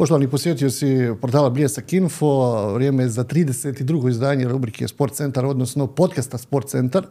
[0.00, 0.86] Poštovani posjetioci
[1.20, 4.10] portala Bljesak Info, vrijeme je za 32.
[4.10, 7.06] izdanje rubrike Sport Centar, odnosno podcasta Sport Centar.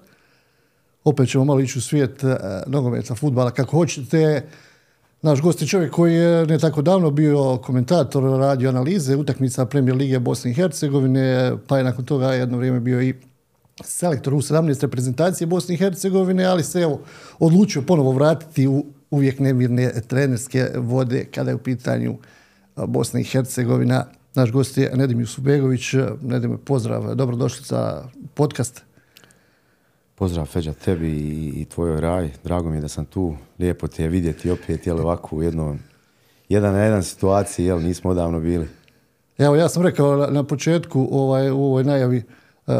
[1.04, 2.38] Opet ćemo malo ići u svijet e,
[2.68, 4.44] nogometa, futbala, kako hoćete.
[5.22, 9.96] Naš gost je čovjek koji je ne tako davno bio komentator radio analize utakmica Premier
[9.96, 13.14] Lige Bosne i Hercegovine, pa je nakon toga jedno vrijeme bio i
[13.84, 17.02] selektor u 17 reprezentacije Bosne i Hercegovine, ali se evo
[17.40, 22.18] odlučio ponovo vratiti u uvijek nemirne trenerske vode kada je u pitanju
[22.88, 24.06] Bosna i Hercegovina.
[24.36, 25.94] Naš gost je Nedim Jusubegović.
[26.22, 28.84] Nedim, pozdrav, dobrodošli za podcast.
[30.16, 31.12] Pozdrav Feđa tebi
[31.55, 32.30] i tvojoj raj.
[32.44, 33.36] Drago mi je da sam tu.
[33.60, 35.80] Lijepo te je vidjeti opet, jel ovako u jednom,
[36.50, 38.68] jedan na jedan situaciji, jel nismo odavno bili.
[39.38, 42.24] Evo, ja sam rekao na početku ovaj, u ovoj najavi
[42.68, 42.74] uh,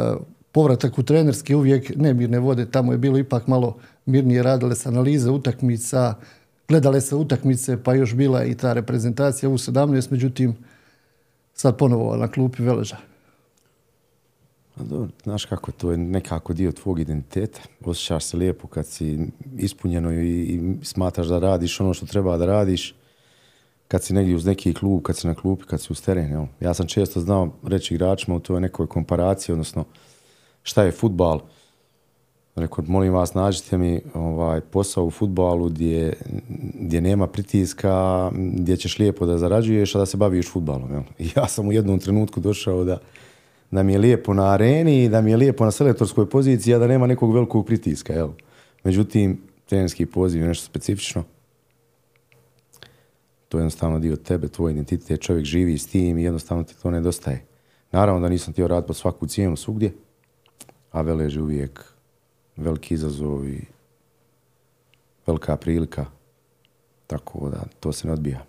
[0.52, 2.66] povratak u trenerski uvijek nemirne vode.
[2.66, 6.13] Tamo je bilo ipak malo mirnije radile se analize utakmica,
[6.70, 10.56] gledale se utakmice, pa još bila i ta reprezentacija u 17, međutim,
[11.53, 12.98] sad ponovo na klupi Veleža.
[14.75, 17.62] Pa Do, znaš kako, to je nekako dio tvog identiteta.
[17.86, 19.20] Osjećaš se lijepo kad si
[19.58, 22.95] ispunjeno i, i smatraš da radiš ono što treba da radiš.
[23.88, 26.34] Kad si negdje uz neki klub, kad si na klupi, kad si uz teren.
[26.34, 26.47] Evo.
[26.59, 29.86] Ja sam često znao reći igračima u toj nekoj komparaciji, odnosno
[30.64, 31.42] šta je futbal.
[32.55, 36.14] Rekao, molim vas, nađite mi ovaj, posao u futbalu gdje,
[36.73, 40.91] gdje nema pritiska, gdje ćeš lijepo da zarađuješ, a da se baviš futbalom.
[40.91, 41.03] Jel?
[41.19, 42.97] I ja sam u jednom trenutku došao da,
[43.72, 46.88] da mi je lijepo na areni, da mi je lijepo na selektorskoj poziciji, a da
[46.88, 48.14] nema nekog velikog pritiska.
[48.14, 48.30] Jel?
[48.84, 51.23] Međutim, trenerski poziv je nešto specifično.
[53.50, 56.91] To je jednostavno dio tebe, tvoj identitet, čovjek živi s tim i jednostavno ti to
[56.91, 57.45] nedostaje.
[57.91, 59.94] Naravno da nisam htio raditi pod svaku cijenu svugdje,
[60.91, 61.94] a Velež uvijek
[62.59, 63.61] veliki izazov i
[65.27, 66.05] velika prilika.
[67.07, 68.45] Tako da to se ne odbija.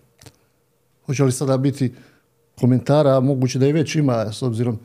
[1.06, 1.92] Hoće li sada biti
[2.60, 4.78] komentara, moguće da je već ima, s obzirom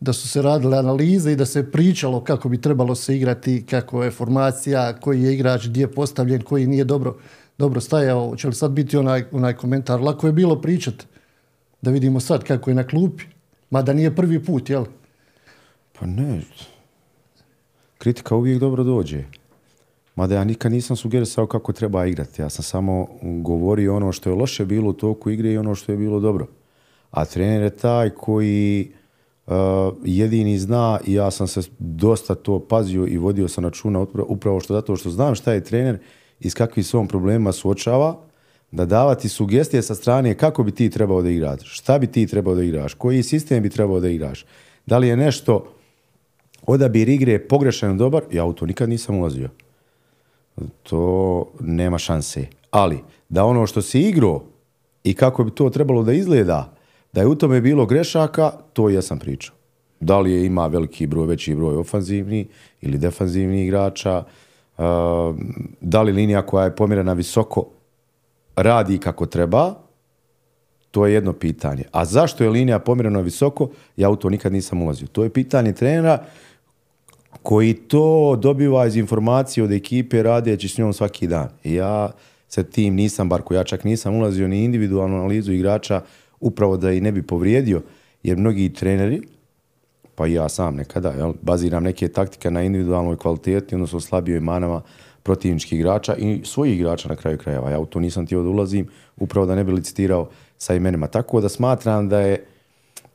[0.00, 4.04] da su se radile analize i da se pričalo kako bi trebalo se igrati, kako
[4.04, 7.16] je formacija, koji je igrač, gdje je postavljen, koji nije dobro,
[7.58, 8.28] dobro stajao.
[8.28, 10.00] Hoće li sad biti onaj, onaj komentar?
[10.00, 10.94] Lako je bilo pričat
[11.82, 13.24] da vidimo sad kako je na klupi,
[13.70, 14.84] mada nije prvi put, jel?
[15.98, 16.42] Pa ne,
[18.00, 19.24] kritika uvijek dobro dođe.
[20.16, 22.42] Mada ja nikad nisam sugerisao kako treba igrati.
[22.42, 25.92] Ja sam samo govorio ono što je loše bilo u toku igre i ono što
[25.92, 26.46] je bilo dobro.
[27.10, 28.92] A trener je taj koji
[29.46, 29.54] uh,
[30.04, 34.74] jedini zna i ja sam se dosta to pazio i vodio sam računa upravo što
[34.74, 35.98] zato što znam šta je trener
[36.40, 38.16] i s kakvim svom problema suočava,
[38.70, 42.54] da davati sugestije sa strane kako bi ti trebao da igraš, šta bi ti trebao
[42.54, 44.44] da igraš, koji sistem bi trebao da igraš.
[44.86, 45.79] Da li je nešto
[46.66, 49.48] odabir igre je pogrešan dobar, ja u to nikad nisam ulazio.
[50.82, 52.46] To nema šanse.
[52.70, 52.98] Ali,
[53.28, 54.42] da ono što se igrao
[55.04, 56.72] i kako bi to trebalo da izgleda,
[57.12, 59.54] da je u tome bilo grešaka, to ja sam pričao.
[60.00, 62.48] Da li je ima veliki broj, veći broj ofanzivni
[62.80, 64.24] ili defanzivni igrača,
[64.78, 64.84] uh,
[65.80, 67.66] da li linija koja je pomjerena visoko
[68.56, 69.74] radi kako treba,
[70.90, 71.84] to je jedno pitanje.
[71.92, 75.08] A zašto je linija pomjerena visoko, ja u to nikad nisam ulazio.
[75.08, 76.24] To je pitanje trenera
[77.42, 81.48] koji to dobiva iz informacije od ekipe radeći s njom svaki dan.
[81.64, 82.10] Ja
[82.48, 86.02] sa tim nisam, bar ko ja čak nisam ulazio ni individualnu analizu igrača
[86.40, 87.82] upravo da i ne bi povrijedio,
[88.22, 89.22] jer mnogi treneri,
[90.14, 94.82] pa i ja sam nekada, jel, baziram neke taktike na individualnoj kvaliteti, odnosno slabijoj manama
[95.22, 97.70] protivničkih igrača i svojih igrača na kraju krajeva.
[97.70, 101.06] Ja u to nisam ti da ulazim, upravo da ne bi licitirao sa imenima.
[101.06, 102.44] Tako da smatram da je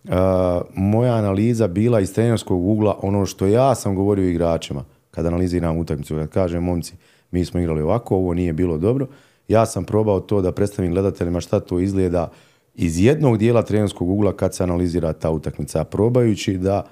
[0.07, 5.77] uh, moja analiza bila iz trenerskog ugla ono što ja sam govorio igračima kada analiziram
[5.77, 6.93] utakmicu, kad kažem momci,
[7.31, 9.07] mi smo igrali ovako, ovo nije bilo dobro,
[9.47, 12.31] ja sam probao to da predstavim gledateljima šta to izgleda
[12.75, 16.83] iz jednog dijela trenerskog ugla kad se analizira ta utakmica, probajući da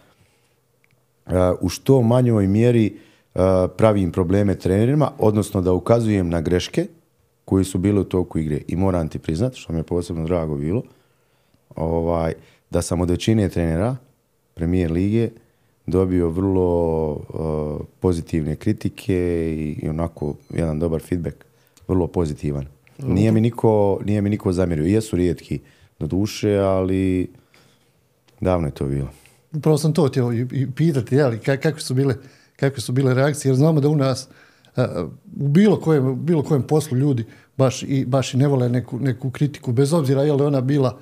[1.25, 2.97] uh, u što manjoj mjeri
[3.35, 3.41] uh,
[3.78, 6.87] pravim probleme trenerima, odnosno da ukazujem na greške
[7.46, 8.59] koji su bili u toku igre.
[8.67, 10.82] I moram ti priznati, što mi je posebno drago bilo,
[11.76, 12.34] ovaj,
[12.73, 13.96] da sam od većine trenera
[14.53, 15.29] premijer lige
[15.85, 19.16] dobio vrlo uh, pozitivne kritike
[19.58, 21.35] i, i onako jedan dobar feedback,
[21.87, 22.66] vrlo pozitivan.
[22.97, 24.85] Nije mi niko, nije mi niko zamjerio.
[24.85, 25.59] Jesu rijetki
[25.99, 27.31] do duše, ali
[28.41, 29.08] davno je to bilo.
[29.53, 32.16] Upravo sam to htio i pitati, jeli, kako su bile,
[32.55, 34.28] kakve su bile reakcije, jer znamo da u nas
[34.78, 34.84] uh,
[35.40, 37.25] u bilo kojem, bilo kojem poslu ljudi
[37.58, 40.99] baš i, baš i ne vole neku, neku kritiku, bez obzira je li ona bila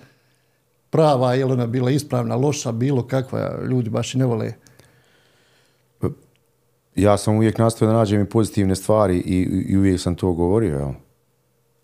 [0.92, 4.54] prava, je ona bila ispravna, loša, bilo kakva, ljudi baš i ne vole.
[6.96, 10.78] Ja sam uvijek nastavio da nađem i pozitivne stvari i, i uvijek sam to govorio.
[10.78, 10.92] Jel?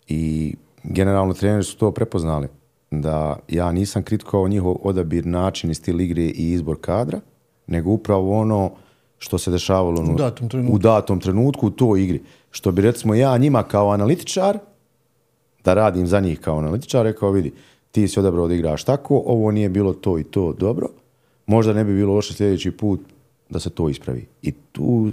[0.08, 2.48] I generalno treneri su to prepoznali.
[2.90, 7.20] da ja nisam kritikovao njihov odabir, način i stil igre i izbor kadra,
[7.66, 8.70] nego upravo ono
[9.18, 10.74] što se dešavalo U datom trenutku.
[10.76, 12.22] u datom trenutku u toj igri.
[12.50, 14.58] Što bi recimo ja njima kao analitičar,
[15.64, 17.52] da radim za njih kao analitičar, rekao vidi,
[17.90, 20.88] ti si odabrao da igraš tako, ovo nije bilo to i to dobro,
[21.46, 23.00] možda ne bi bilo loše sljedeći put
[23.50, 24.26] da se to ispravi.
[24.42, 25.10] I tu,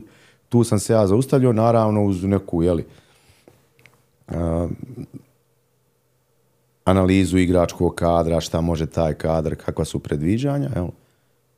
[0.50, 2.86] tu sam se ja zaustavljao, naravno uz neku, jeli,
[4.28, 4.68] a,
[6.86, 10.70] analizu igračkog kadra, šta može taj kadar, kakva su predviđanja.
[10.76, 10.90] Evo.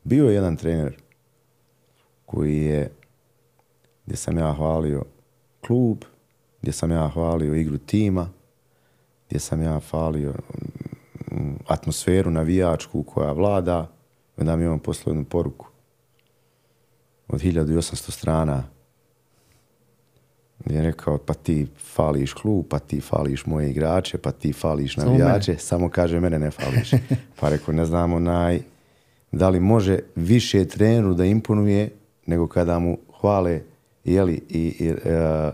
[0.04, 0.96] Bio je jedan trener
[2.26, 2.92] koji je,
[4.06, 5.04] gdje sam ja hvalio
[5.68, 5.98] klub,
[6.62, 8.30] gdje sam ja hvalio igru tima,
[9.28, 10.34] gdje sam ja hvalio
[11.68, 13.92] atmosferu navijačku koja vlada,
[14.38, 15.68] onda mi on poslao jednu poruku
[17.28, 18.64] od 1800 strana
[20.66, 24.96] gdje je rekao pa ti fališ klub, pa ti fališ moje igrače, pa ti fališ
[24.96, 26.92] Samo navijače, samo, kaže mene ne fališ.
[27.40, 28.60] pa rekao ne znam onaj,
[29.32, 31.90] da li može više treneru da imponuje
[32.26, 33.62] nego kada mu hvale
[34.04, 35.52] jeli, i, i, e,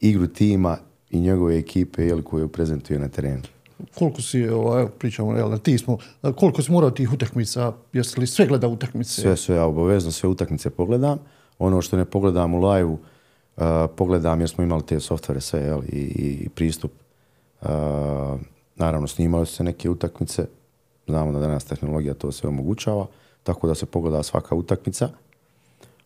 [0.00, 0.78] igru tima
[1.10, 3.42] i njegove ekipe jeli, koju prezentuje na terenu.
[3.94, 5.98] Koliko si, ovaj, pričamo, jel, ti smo,
[6.36, 9.20] koliko si morao tih utakmica, jesi li sve gleda utakmice?
[9.20, 11.18] Sve, sve, ja obavezno sve utakmice pogledam.
[11.58, 12.98] Ono što ne pogledam u live uh,
[13.56, 13.62] e,
[13.96, 16.00] pogledam jer smo imali te softvere sve, jel, i,
[16.44, 16.92] i pristup.
[17.60, 17.68] Uh,
[18.76, 20.46] naravno, snimali su se neke utakmice,
[21.06, 23.06] znamo da danas tehnologija to sve omogućava,
[23.42, 25.08] tako da se pogleda svaka utakmica.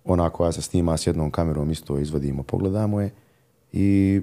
[0.04, 3.10] Ona koja se snima s jednom kamerom isto izvodimo, pogledamo je
[3.72, 4.20] i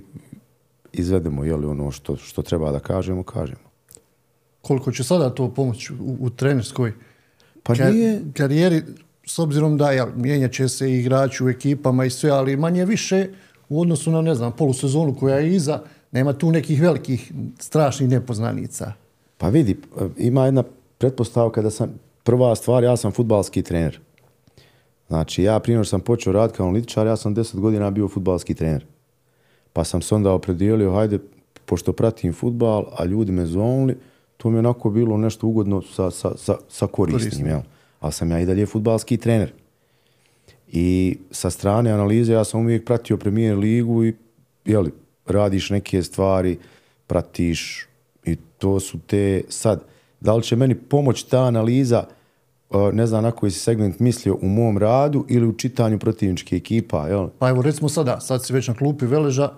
[0.93, 3.67] izvedemo jel, ono što, što treba da kažemo, kažemo.
[4.61, 6.93] Koliko će sada to pomoći u, u trenerskoj
[7.63, 8.81] Pa ka- nije, karijeri,
[9.25, 12.85] s obzirom da ja, mijenjat će se i igrači u ekipama i sve, ali manje
[12.85, 13.27] više
[13.69, 15.81] u odnosu na, ne znam, polusezonu koja je iza,
[16.11, 18.93] nema tu nekih velikih, strašnih nepoznanica.
[19.37, 19.77] Pa vidi,
[20.17, 20.63] ima jedna
[20.97, 21.89] pretpostavka da sam,
[22.23, 23.99] prva stvar, ja sam futbalski trener.
[25.07, 28.85] Znači, ja prije sam počeo raditi kao analitičar, ja sam 10 godina bio futbalski trener.
[29.73, 31.19] Pa sam se onda opredijelio, hajde,
[31.65, 33.97] pošto pratim futbal, a ljudi me zovnili,
[34.37, 37.47] to mi je onako bilo nešto ugodno sa, sa, sa, sa korisnim, Korisnim.
[37.47, 37.61] jel?
[37.99, 39.51] Ali sam ja i dalje futbalski trener.
[40.67, 44.13] I sa strane analize ja sam uvijek pratio premijer ligu i
[44.65, 44.91] jeli,
[45.25, 46.57] radiš neke stvari,
[47.07, 47.87] pratiš
[48.25, 49.83] i to su te sad.
[50.19, 52.03] Da li će meni pomoć ta analiza,
[52.93, 57.07] ne znam na koji si segment mislio, u mom radu ili u čitanju protivničke ekipa,
[57.07, 57.27] jel?
[57.39, 59.49] Pa evo recimo sada, sad si već na klupi Veleža,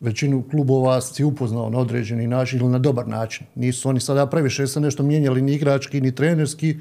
[0.00, 3.46] većinu klubova si upoznao na određeni način ili na dobar način.
[3.54, 6.76] Nisu oni sada previše se nešto mijenjali ni igrački ni trenerski,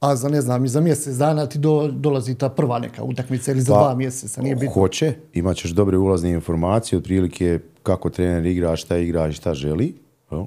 [0.00, 3.52] a za ne znam, i za mjesec dana ti do, dolazi ta prva neka utakmica
[3.52, 4.72] ili za Pa, dva mjeseca, nije bitno.
[4.72, 9.94] Hoće, imat ćeš dobre ulazne informacije, otprilike kako trener igra, šta igra i šta želi.
[10.30, 10.44] jel?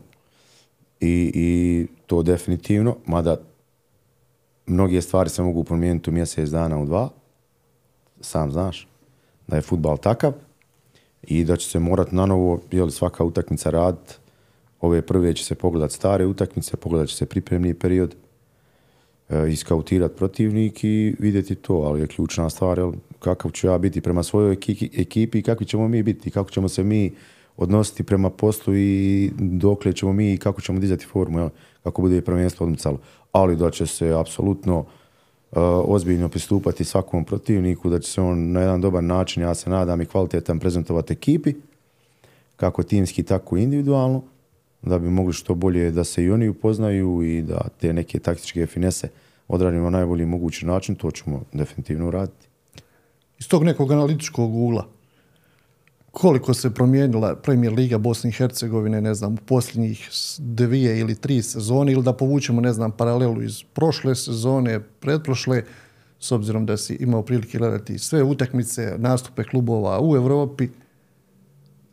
[1.00, 3.38] I, I to definitivno, mada
[4.72, 7.10] mnoge stvari se mogu promijeniti u mjesec dana u dva.
[8.22, 8.88] Sam znaš
[9.48, 10.34] da je futbal takav
[11.24, 13.98] i da će se morat na novo, jel, svaka utakmica rad,
[14.82, 18.16] Ove prve će se pogledat stare utakmice, pogledat će se pripremni period,
[19.30, 24.02] e, iskautirati protivnik i vidjeti to, ali je ključna stvar jel, kakav ću ja biti
[24.02, 27.14] prema svojoj ekipi, ekipi i kakvi ćemo mi biti, kako ćemo se mi
[27.58, 31.50] odnositi prema poslu i dokle ćemo mi i kako ćemo dizati formu, jel,
[31.84, 33.00] kako bude prvenstvo odmicalo.
[33.32, 34.86] Ali da će se apsolutno uh,
[35.86, 40.02] ozbiljno pristupati svakom protivniku, da će se on na jedan dobar način, ja se nadam,
[40.02, 41.54] i kvalitetan prezentovati ekipi,
[42.56, 44.24] kako timski, tako i individualno,
[44.82, 48.66] da bi mogli što bolje da se i oni upoznaju i da te neke taktičke
[48.66, 49.10] finese
[49.48, 52.48] odradimo na najbolji mogući način, to ćemo definitivno uraditi.
[53.40, 54.88] Iz tog nekog analitičkog ugla,
[56.12, 61.42] koliko se promijenila Premier Liga Bosne i Hercegovine, ne znam, u posljednjih dvije ili tri
[61.42, 65.64] sezone, ili da povučemo, ne znam, paralelu iz prošle sezone, pretprošle,
[66.20, 70.68] s obzirom da si imao prilike gledati sve utakmice, nastupe klubova u Europi,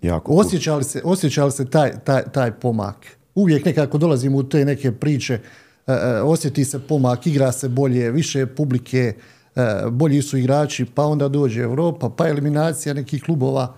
[0.03, 2.97] Jako osjeća li se, osjeća li se taj, taj, taj pomak?
[3.35, 5.41] Uvijek nekako dolazimo u te neke priče,
[5.87, 9.15] e, osjeti se pomak, igra se bolje, više publike,
[9.57, 13.75] e, bolji su igrači, pa onda dođe Europa, pa eliminacija nekih klubova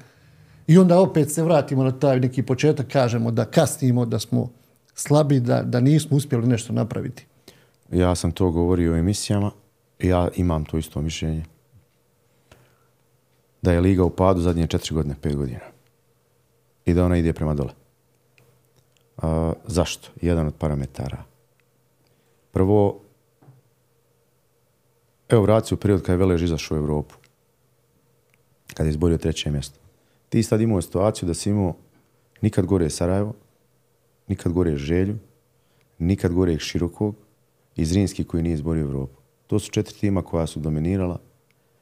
[0.70, 4.50] i onda opet se vratimo na taj neki početak, kažemo da kasnimo, da smo
[4.94, 7.26] slabi, da, da nismo uspjeli nešto napraviti.
[7.92, 9.50] Ja sam to govorio u emisijama,
[9.98, 11.44] ja imam to isto mišljenje.
[13.62, 15.66] Da je Liga u padu zadnje četiri godine, pet godina.
[16.86, 17.72] I da ona ide prema dole.
[19.16, 20.08] A, zašto?
[20.22, 21.24] Jedan od parametara.
[22.52, 23.00] Prvo,
[25.28, 27.14] evo vraci u period kada je Velež izašao u Evropu.
[28.74, 29.79] Kada je izborio treće mjesto.
[30.30, 31.76] Ti sad imao situaciju da si imao
[32.40, 33.34] nikad gore Sarajevo,
[34.28, 35.18] nikad gore Želju,
[35.99, 37.14] nikad goreg širokog
[37.76, 39.20] i Zrinski koji nije izborio Evropu.
[39.46, 41.18] To su četiri tima koja su dominirala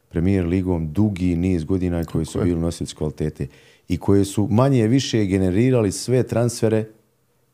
[0.09, 3.47] premijer ligom dugi niz godina koji su bili nosioci kvalitete
[3.89, 6.85] i koje su manje više generirali sve transfere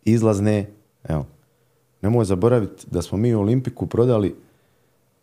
[0.05, 0.71] izlazne.
[1.09, 1.27] Evo,
[2.03, 4.29] nemoj zaboraviti da smo mi u Olimpiku prodali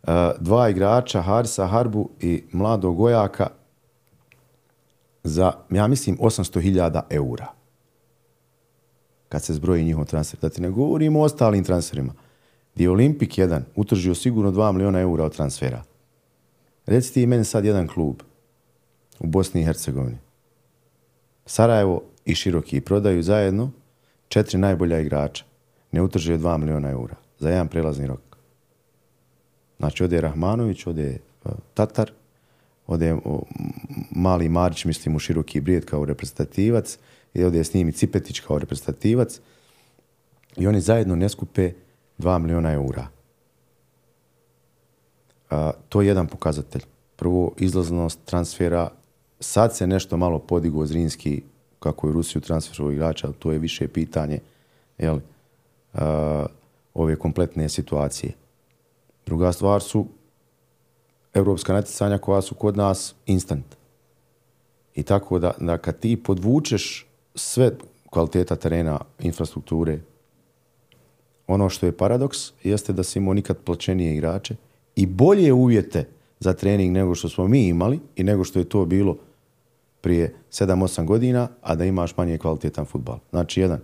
[0.02, 0.08] uh,
[0.40, 3.48] dva igrača, Harisa Harbu i mladog Gojaka
[5.24, 7.46] za, ja mislim, 800.000 eura.
[9.28, 10.40] Kad se zbroji njihov transfer.
[10.40, 12.12] Da ti ne govorimo o ostalim transferima.
[12.74, 15.82] Gdje je Olimpik jedan utržio sigurno 2 miliona eura od transfera.
[16.86, 18.22] Reci ti meni sad jedan klub
[19.20, 20.18] u Bosni i Hercegovini.
[21.46, 23.70] Sarajevo i Široki prodaju zajedno
[24.28, 25.44] četiri najbolja igrača.
[25.92, 28.20] Ne utržio 2 miliona eura za jedan prelazni rok.
[29.78, 32.12] Znači, ode Rahmanović, ode e, Tatar,
[32.86, 33.16] ode
[34.10, 36.98] Mali Marić, mislim, u Široki Brijed kao reprezentativac,
[37.34, 39.40] i ode s njim i Cipetić kao reprezentativac.
[40.56, 41.72] I oni zajedno ne skupe
[42.18, 43.06] 2 miliona eura.
[45.50, 46.82] A, to je jedan pokazatelj.
[47.16, 48.90] Prvo, izlaznost transfera.
[49.40, 51.42] Sad se nešto malo podigo Zrinski,
[51.78, 54.38] kako je Rusiju transferovao igrača, to je više pitanje
[54.98, 55.20] jel,
[55.94, 56.46] a,
[56.94, 58.32] ove kompletne situacije.
[59.26, 60.06] Druga stvar su
[61.34, 63.64] evropska natjecanja koja su kod nas instant.
[64.94, 67.70] I tako da, da kad ti podvučeš sve
[68.10, 69.98] kvaliteta terena, infrastrukture,
[71.46, 74.56] ono što je paradoks jeste da si imao nikad plaćenije igrače,
[74.96, 76.08] i bolje uvjete
[76.40, 79.16] za trening nego što smo mi imali i nego što je to bilo
[80.00, 83.18] prije 7-8 godina, a da imaš manje kvalitetan futbal.
[83.30, 83.80] Znači, jedan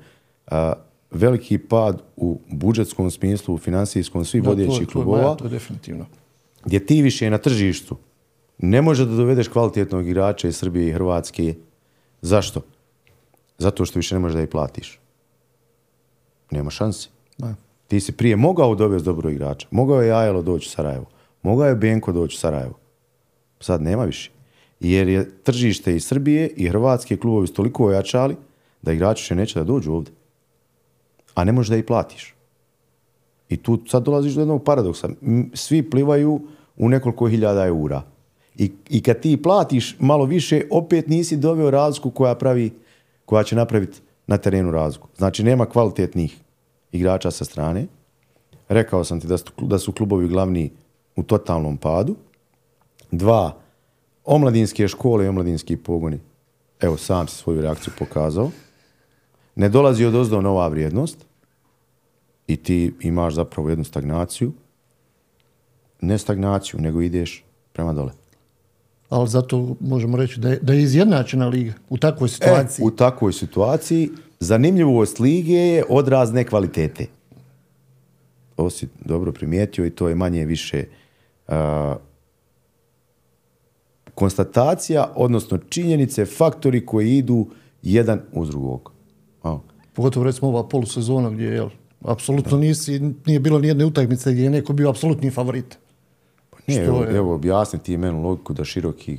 [0.46, 0.72] a,
[1.10, 5.22] veliki pad u budžetskom smislu, u finansijskom, svi da, vodeći to, klubova.
[5.22, 6.06] To, to je definitivno.
[6.64, 7.96] Gdje ti više na tržištu
[8.58, 11.54] ne može da dovedeš kvalitetnog igrača iz Srbije i Hrvatske.
[12.22, 12.60] Zašto?
[13.58, 15.00] Zato što više ne možeš da ih platiš.
[16.50, 17.08] Nema šanse.
[17.38, 17.54] Da.
[17.88, 19.68] Ti si prije mogao dovesti dobro igrača.
[19.70, 21.06] Mogao je Ajelo doći u Sarajevo.
[21.42, 22.78] Mogao je Benko doći u Sarajevo.
[23.60, 24.30] Sad nema više.
[24.80, 28.36] Jer je tržište i Srbije i Hrvatske klubovi su toliko ojačali
[28.82, 30.14] da igrači še neće da dođu ovdje.
[31.34, 32.34] A ne možeš da ih platiš.
[33.48, 35.08] I tu sad dolaziš do jednog paradoksa.
[35.54, 36.40] Svi plivaju
[36.76, 38.02] u nekoliko hiljada eura.
[38.56, 42.70] I, I kad ti platiš malo više, opet nisi doveo razliku koja pravi,
[43.24, 45.08] koja će napraviti na terenu razliku.
[45.16, 46.36] Znači, nema kvalitetnih
[46.92, 47.86] igrača sa strane.
[48.68, 50.70] Rekao sam ti da su, da su klubovi glavni
[51.16, 52.16] u totalnom padu.
[53.10, 53.56] Dva,
[54.24, 56.20] omladinske škole i omladinski pogoni.
[56.80, 58.50] Evo, sam si svoju reakciju pokazao.
[59.54, 61.27] Ne dolazi od ozdo nova vrijednost
[62.48, 64.52] i ti imaš zapravo jednu stagnaciju.
[66.00, 68.12] Ne stagnaciju, nego ideš prema dole.
[69.08, 72.82] Ali zato možemo reći da je, da je izjednačena liga u takvoj situaciji.
[72.82, 77.06] E, u takvoj situaciji zanimljivost lige je odraz nekvalitete.
[78.56, 80.84] Ovo si dobro primijetio i to je manje više
[81.48, 81.54] uh,
[84.14, 87.46] konstatacija, odnosno činjenice, faktori koji idu
[87.82, 88.92] jedan uz drugog.
[89.42, 89.58] A.
[89.92, 91.68] Pogotovo recimo ova polusezona gdje je,
[92.00, 95.78] apsolutno nisi, nije bilo nijedne utakmice gdje je neko bio apsolutni favorit.
[96.50, 97.16] Pa nije, evo, je...
[97.16, 99.18] evo objasni ti meni logiku da široki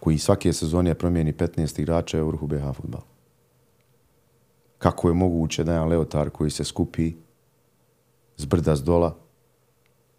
[0.00, 3.04] koji svake sezone promijeni 15 igrača u vrhu BH futbala.
[4.78, 7.12] Kako je moguće da jedan Leotar koji se skupi
[8.36, 9.16] z brda z dola,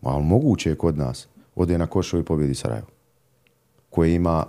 [0.01, 2.87] ali moguće je kod nas, ode na Košovo i pobjedi Sarajevo,
[3.89, 4.45] koje ima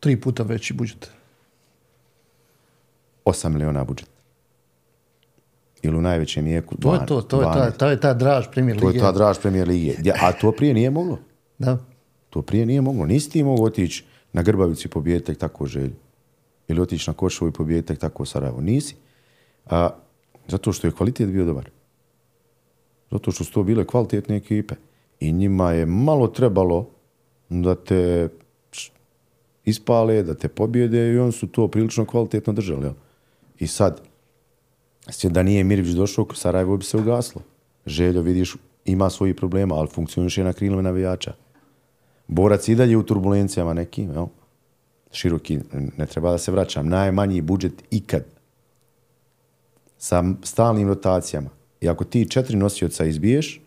[0.00, 1.10] tri puta veći budžet.
[3.24, 4.19] 8 miliona budžet.
[5.82, 6.80] Ili u najvećem jeku 12.
[6.80, 8.86] To je to, to je ta, ta, je ta draž premijer lige.
[8.90, 9.94] To je ta draž premijer lige.
[10.20, 11.18] A to prije nije moglo.
[11.58, 11.78] Da.
[12.30, 13.06] To prije nije moglo.
[13.06, 15.94] Nisi ti mogo otići na Grbavici pobijeti tek tako želju.
[16.68, 18.60] Ili otići na Košovo i pobijeti tek tako Sarajevo.
[18.60, 18.94] Nisi.
[19.66, 19.90] A,
[20.48, 21.70] zato što je kvalitet bio dobar.
[23.10, 24.74] Zato što su to bile kvalitetne ekipe.
[25.20, 26.88] I njima je malo trebalo
[27.48, 28.28] da te
[29.64, 32.84] ispale, da te pobjede i oni su to prilično kvalitetno držali.
[32.84, 32.92] Jel?
[33.58, 34.00] I sad,
[35.24, 37.42] da nije Mirvić došao, Sarajevo bi se ugaslo.
[37.86, 41.32] Željo, vidiš, ima svoji problema, ali funkcioniš je na krilove navijača
[42.30, 44.26] borac i dalje u turbulencijama nekim, jel?
[45.12, 45.58] široki,
[45.98, 48.24] ne treba da se vraćam, najmanji budžet ikad
[49.98, 51.50] sa stalnim rotacijama.
[51.80, 53.60] I ako ti četiri nosioca izbiješ,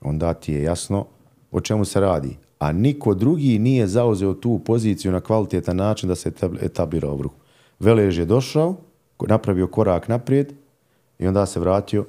[0.00, 1.06] onda ti je jasno
[1.50, 2.36] o čemu se radi.
[2.58, 7.30] A niko drugi nije zauzeo tu poziciju na kvalitetan način da se etablira u.
[7.78, 8.76] Velež je došao,
[9.20, 10.52] napravio korak naprijed
[11.18, 12.04] i onda se vratio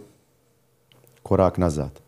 [1.23, 1.99] korak nazad.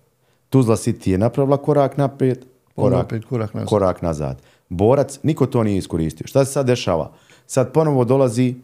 [0.50, 3.70] Tuzla City je napravila korak naprijed, korak, opet korak nazad.
[3.70, 4.41] korak nazad.
[4.70, 6.27] Borac, niko to nije iskoristio.
[6.27, 7.12] Šta se sad dešava?
[7.48, 8.56] Sad ponovo dolazi,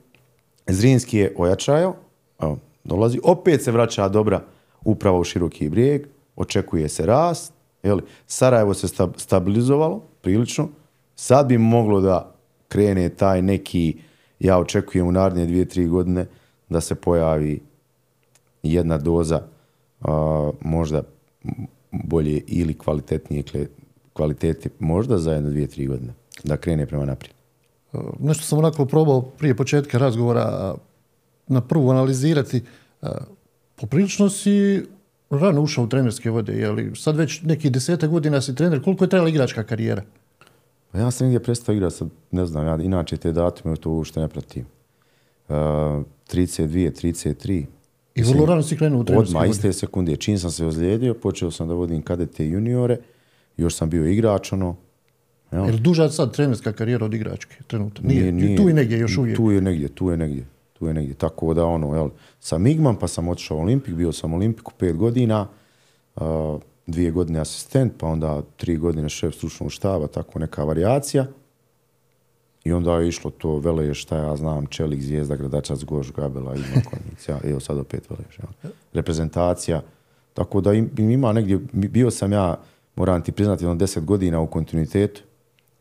[0.68, 1.94] Zrinski je ojačajo,
[2.40, 4.42] evo, dolazi, opet se vraća dobra
[4.84, 10.68] uprava u široki brijeg, očekuje se rast, jeli, Sarajevo se sta- stabilizovalo prilično,
[11.16, 12.36] sad bi moglo da
[12.68, 13.98] krene taj neki,
[14.40, 16.26] ja očekujem u naredne dvije, tri godine
[16.70, 17.62] da se pojavi
[18.64, 19.42] jedna doza
[20.02, 21.04] a, možda
[21.92, 23.44] bolje ili kvalitetnije
[24.14, 26.14] kvalitete, možda za jedno, dvije, tri godine,
[26.44, 27.34] da krene prema naprijed.
[27.94, 30.76] E, nešto sam onako probao prije početka razgovora
[31.48, 32.64] na prvu analizirati.
[33.02, 33.08] E,
[33.76, 34.86] poprilično si
[35.30, 36.96] rano ušao u trenerske vode, jeli?
[36.96, 40.04] sad već neki deseta godina si trener, koliko je trajala igračka karijera?
[40.96, 44.20] Pa ja sam negdje prestao igrati, sad ne znam, ja inače te datume to uopšte
[44.20, 44.66] ne pratim.
[45.48, 47.66] Uh, 32, 33.
[48.16, 49.52] I vrlo rano si krenuo u trenerske Odmah, vode.
[49.52, 50.16] iste sekunde.
[50.16, 52.98] Čim sam se ozlijedio, počeo sam da vodim kadete i juniore,
[53.58, 54.76] još sam bio igrač, ono,
[55.52, 57.56] Je li duža sad trenerska karijera od igračke?
[57.68, 58.08] Trenutno.
[58.08, 59.38] Nije, tu i negdje još uvijek.
[59.38, 60.46] Tu je negdje, tu je negdje.
[60.74, 61.14] Tu je negdje.
[61.14, 62.10] Tako da ono, jel,
[62.40, 65.48] sam Igman, pa sam otišao u Olimpik, bio sam u Olimpiku pet godina,
[66.16, 66.24] uh,
[66.88, 71.26] dvije godine asistent, pa onda tri godine šef stručnog štaba, tako neka varijacija.
[72.64, 76.84] I onda je išlo to Veleš, šta ja znam, Čelik, Zvijezda, Gradačac, Goš, Gabela, Igman,
[76.90, 78.40] Konjic, ja, evo sad opet Veleš.
[78.40, 78.72] Jel.
[78.94, 79.82] Reprezentacija.
[80.34, 82.58] Tako da im, ima negdje, bio sam ja,
[82.96, 85.22] moram ti priznati, jedno deset godina u kontinuitetu.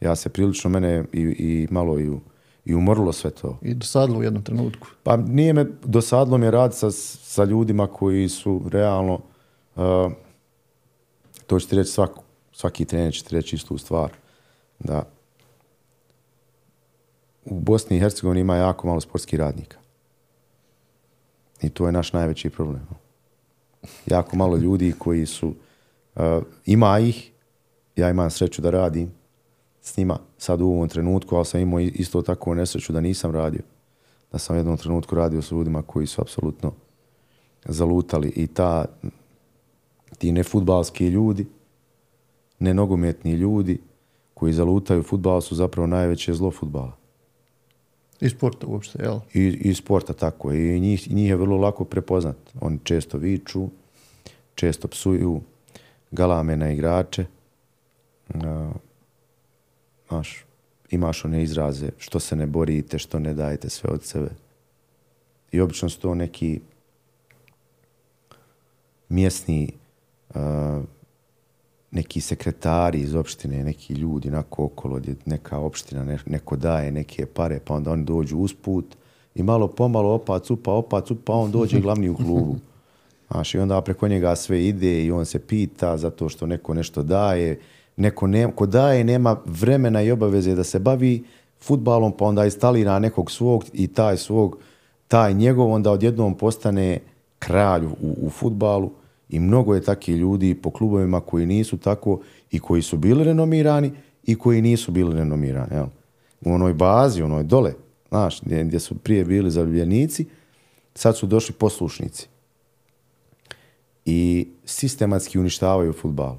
[0.01, 2.21] Ja se prilično mene i, i malo i, u-
[2.65, 3.59] i umrlo sve to.
[3.63, 4.87] I dosadilo u jednom trenutku.
[5.03, 9.21] Pa nije me, dosadlo mi je rad sa, sa ljudima koji su realno,
[9.77, 9.83] uh,
[11.47, 12.23] to će ti reći svako,
[12.53, 14.13] svaki trener će ti reći istu stvar,
[14.79, 15.09] da
[17.45, 19.77] u Bosni i Hercegovini ima jako malo sportskih radnika.
[21.63, 22.89] I to je naš najveći problem.
[24.07, 25.55] Jako malo ljudi koji su,
[26.15, 26.23] uh,
[26.67, 27.33] ima ih,
[27.97, 29.13] ja imam sreću da radim
[29.81, 33.63] s njima sad u ovom trenutku, ali sam imao isto tako nesreću da nisam radio
[34.35, 36.73] da sam u jednom trenutku radio s ljudima koji su apsolutno
[37.65, 38.85] zalutali i ta
[40.25, 41.47] ti nefutbalski ljudi,
[42.59, 43.79] nenogometni ljudi
[44.35, 46.97] koji zalutaju futbal su zapravo najveće zlo futbala.
[48.21, 49.19] I sporta uopšte, jel?
[49.35, 50.53] I, i sporta tako.
[50.53, 52.37] I njih, njih je vrlo lako prepoznat.
[52.61, 53.69] Oni često viču,
[54.55, 55.41] često psuju,
[56.11, 57.27] galame na igrače.
[58.35, 58.73] A,
[60.09, 60.45] Znaš,
[60.91, 64.31] imaš one izraze što se ne borite, što ne dajete sve od sebe.
[65.53, 66.61] I obično su to neki
[69.09, 69.84] mjesni
[71.95, 77.27] neki sekretari iz opštine, neki ljudi nako okolo, gdje neka opština, ne, neko daje neke
[77.27, 78.97] pare, pa onda oni dođu usput
[79.35, 82.57] i malo pomalo opa cupa, opa cupa, pa on dođe glavni u klubu.
[83.31, 87.03] Znaš, i onda preko njega sve ide i on se pita zato što neko nešto
[87.03, 87.61] daje,
[87.97, 91.25] neko ne, ko daje nema vremena i obaveze da se bavi
[91.61, 94.59] futbalom, pa onda instalira nekog svog i taj svog,
[95.09, 96.99] taj njegov onda odjednom postane
[97.39, 98.91] kralj u, u futbalu
[99.29, 103.93] i mnogo je takih ljudi po klubovima koji nisu tako i koji su bili renomirani
[104.25, 105.75] i koji nisu bili renomirani.
[105.75, 105.87] Jel?
[106.45, 107.73] U onoj bazi, u onoj dole,
[108.09, 110.27] znaš, gdje, gdje su prije bili zaljubljenici,
[110.95, 112.29] sad su došli poslušnici
[114.05, 116.37] i sistematski uništavaju futbal.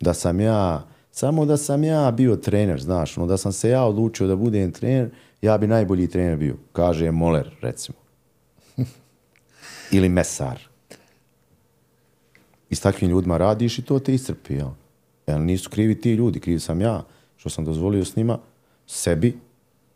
[0.00, 3.84] Da sam ja, samo da sam ja bio trener, znaš, no da sam se ja
[3.84, 5.10] odlučio da budem trener,
[5.42, 7.98] ja bi najbolji trener bio, kaže Moler, recimo.
[9.92, 10.71] Ili Mesar.
[12.72, 14.68] I s takvim ljudima radiš i to te iscrpi, jel?
[15.26, 17.04] Jel nisu krivi ti ljudi, krivi sam ja,
[17.36, 18.38] što sam dozvolio s njima,
[18.86, 19.38] sebi,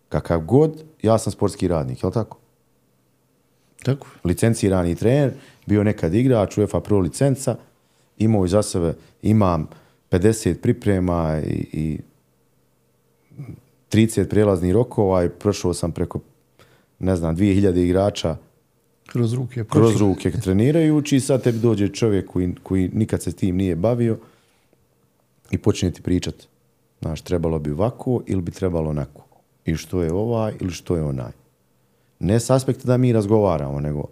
[0.09, 2.39] kakav god, ja sam sportski radnik, jel tako?
[3.83, 4.07] Tako.
[4.25, 5.33] licencirani trener,
[5.67, 7.57] bio nekad igrač, UEFA Pro licenca,
[8.19, 9.69] imao iza sebe, imam
[10.11, 11.99] 50 priprema i, i
[13.93, 16.21] 30 prijelaznih rokova i prošao sam preko,
[16.99, 18.37] ne znam, 2000 igrača
[19.07, 19.65] Kroz ruke.
[19.65, 23.77] kroz ruke trenirajući i sad tebi dođe čovjek koji, koji nikad se s tim nije
[23.77, 24.19] bavio
[25.51, 26.35] i počne ti pričat.
[27.01, 29.27] Znaš, trebalo bi ovako ili bi trebalo onako.
[29.65, 31.33] I što je ovaj ili što je onaj.
[32.19, 34.05] Ne s aspekta da mi razgovaramo, nego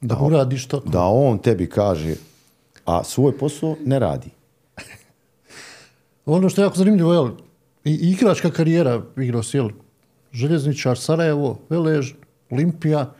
[0.00, 0.80] Da uradiš to.
[0.80, 2.14] da on tebi kaže,
[2.84, 4.28] a svoj posao ne radi.
[6.26, 7.30] Ono što je jako zanimljivo, jel,
[7.84, 9.68] i igračka karijera igrao si, jel,
[10.32, 12.12] Željezničar, Sarajevo, Velež,
[12.50, 13.12] Olimpija,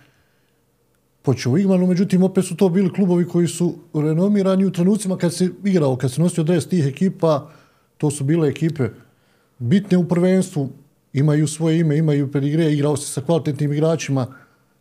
[1.22, 5.34] počeo u Igmanu, međutim, opet su to bili klubovi koji su renomirani u trenucima kad
[5.34, 7.50] se igrao, kad se nosio dres tih ekipa,
[7.98, 8.88] to su bile ekipe
[9.58, 10.68] bitne u prvenstvu,
[11.12, 14.26] imaju svoje ime, imaju pedigre, igrao se sa kvalitetnim igračima,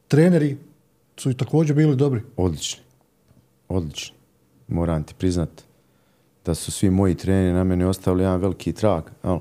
[0.08, 0.58] treneri
[1.18, 2.22] su i također bili dobri.
[2.38, 2.82] Odlični.
[3.68, 4.16] Odlični.
[4.68, 5.50] Moram ti priznat
[6.46, 9.04] da su svi moji treneri na mene ostavili jedan veliki trag.
[9.24, 9.40] Jel?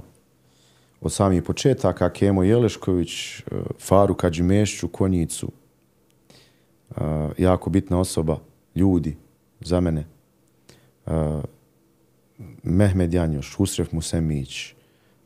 [1.01, 3.43] Od samih početaka, Kemo Jelešković, e,
[3.79, 5.53] Faru Kađimešću, Konjicu,
[6.91, 7.03] Uh,
[7.39, 8.39] jako bitna osoba,
[8.75, 9.17] ljudi,
[9.61, 10.05] za mene.
[11.07, 11.13] Uh,
[12.63, 14.75] Mehmed Janjoš, Husref Musemić,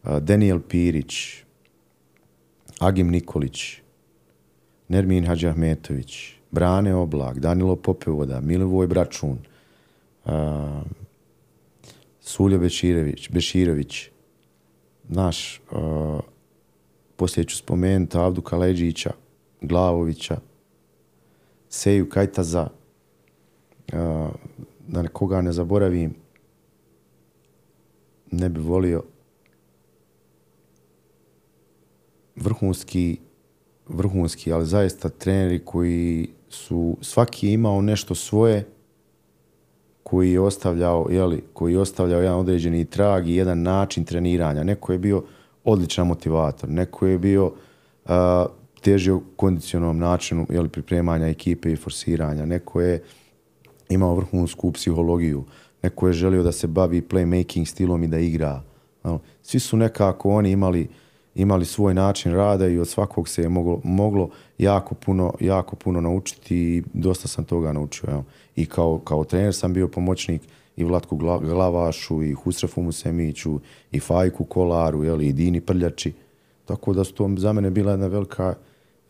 [0.03, 1.45] uh, Daniel Pirić,
[2.79, 3.81] Agim Nikolić,
[4.89, 9.39] Nermin Hadžahmetović, Brane Oblak, Danilo Popevoda, Milivoj Bračun,
[10.25, 10.33] uh,
[12.21, 14.09] Suljo Beširević, Beširović,
[15.09, 16.21] naš, uh,
[17.17, 19.11] poslije ću spomenuti Avdu Kaleđića,
[19.61, 20.39] Glavovića,
[21.75, 22.69] Seju Kajtaza,
[23.93, 23.99] uh,
[24.89, 26.15] da nekoga ne zaboravim,
[28.31, 29.03] ne bi volio
[32.37, 33.19] vrhunski,
[33.89, 38.67] vrhunski, ali zaista treneri koji su, svaki je imao nešto svoje
[40.03, 44.65] koji je ostavljao, jeli, koji je ostavljao jedan određeni trag i jedan način treniranja.
[44.65, 45.25] Neko je bio
[45.65, 48.11] odličan motivator, neko je bio uh,
[48.85, 53.03] težio kondicionalnom načinu jeli, pripremanja ekipe i forsiranja, neko je
[53.89, 55.45] imao vrhunsku psihologiju,
[55.83, 58.63] neko je želio da se bavi playmaking stilom i da igra.
[59.03, 60.89] Ono, svi su nekako oni imali
[61.35, 66.01] imali svoj način rada i od svakog se je moglo, moglo jako puno jako puno
[66.01, 68.11] naučiti i dosta sam toga naučio.
[68.11, 68.25] Evo.
[68.57, 70.43] I kao, kao trener sam bio pomoćnik
[70.77, 73.61] i Vlatku Glavašu i Husrefu Musemiću
[73.93, 76.13] i Fajku Kolaru jeli, i Dini Prljači.
[76.65, 78.55] Tako da su to za mene bila jedna velika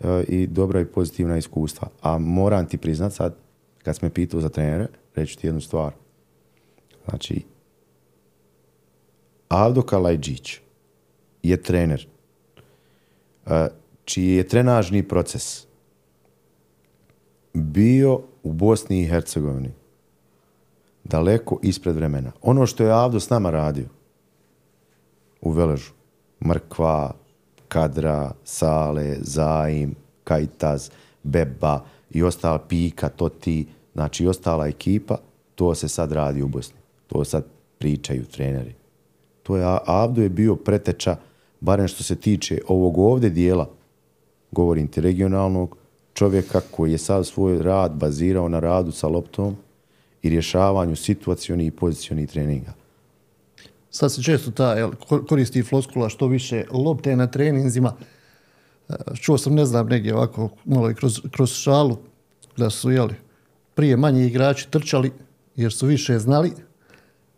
[0.00, 1.88] E, i dobra i pozitivna iskustva.
[2.00, 3.36] A moram ti priznat sad,
[3.82, 5.92] kad me pitao za trenere, reći ti jednu stvar.
[7.08, 7.42] Znači,
[9.48, 10.60] Avdo Kalajđić
[11.42, 12.06] je trener
[13.46, 13.68] e,
[14.04, 15.66] čiji je trenažni proces
[17.52, 19.70] bio u Bosni i Hercegovini
[21.04, 22.32] daleko ispred vremena.
[22.42, 23.86] Ono što je Avdo s nama radio
[25.40, 25.92] u Veležu,
[26.46, 27.14] Mrkva,
[27.74, 30.90] Kadra, Sale, Zaim, Kajtaz,
[31.22, 35.16] Beba i ostala Pika, Toti, znači i ostala ekipa,
[35.54, 36.76] to se sad radi u Bosni.
[37.06, 37.44] To sad
[37.78, 38.74] pričaju treneri.
[39.42, 41.16] To je, Avdo je bio preteča
[41.60, 43.68] barem što se tiče ovog ovde dijela,
[44.50, 45.76] govorim ti regionalnog,
[46.12, 49.56] čovjeka koji je sad svoj rad bazirao na radu sa loptom
[50.22, 52.72] i rješavanju situacioni i pozicioni treninga.
[53.94, 54.90] Sad se često ta jel,
[55.28, 57.92] koristi floskula što više lopte na treninzima.
[58.88, 61.96] E, čuo sam, ne znam, negdje ovako malo i kroz, kroz šalu
[62.56, 63.14] da su jeli,
[63.74, 65.12] prije manji igrači trčali
[65.56, 66.52] jer su više znali,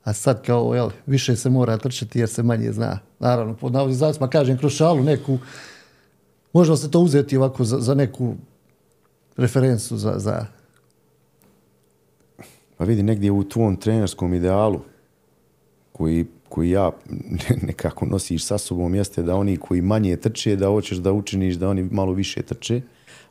[0.05, 2.99] a sad kao, jel, više se mora trčati jer se manje zna.
[3.19, 5.38] Naravno, pod navodnim zavisma kažem kroz šalu neku,
[6.53, 8.35] možda se to uzeti ovako za, za neku
[9.37, 10.47] referencu za, za...
[12.77, 14.81] Pa vidi, negdje u tvom trenerskom idealu
[15.92, 16.90] koji, koji ja
[17.68, 21.68] nekako nosiš sa sobom jeste da oni koji manje trče, da hoćeš da učiniš da
[21.68, 22.80] oni malo više trče,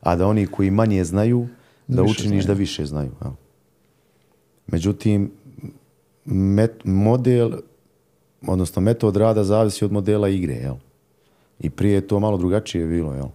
[0.01, 1.47] a da oni koji manje znaju,
[1.88, 2.56] da, da učiniš znaju.
[2.56, 3.12] da više znaju.
[3.21, 3.34] Ja.
[4.67, 5.32] Međutim,
[6.25, 7.51] met, model,
[8.47, 10.75] odnosno metod rada zavisi od modela igre, jel?
[11.60, 13.28] I prije je to malo drugačije bilo, jel?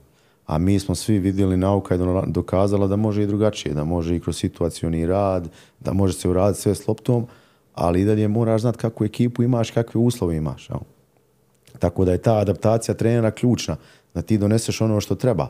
[0.46, 4.20] A mi smo svi vidjeli nauka je dokazala da može i drugačije, da može i
[4.20, 5.48] kroz situacioni rad,
[5.80, 7.26] da može se uraditi sve s loptom,
[7.74, 10.70] ali i dalje moraš znati kakvu ekipu imaš, kakve uslove imaš.
[10.70, 10.80] Jel?
[11.78, 13.76] Tako da je ta adaptacija trenera ključna,
[14.14, 15.48] da ti doneseš ono što treba.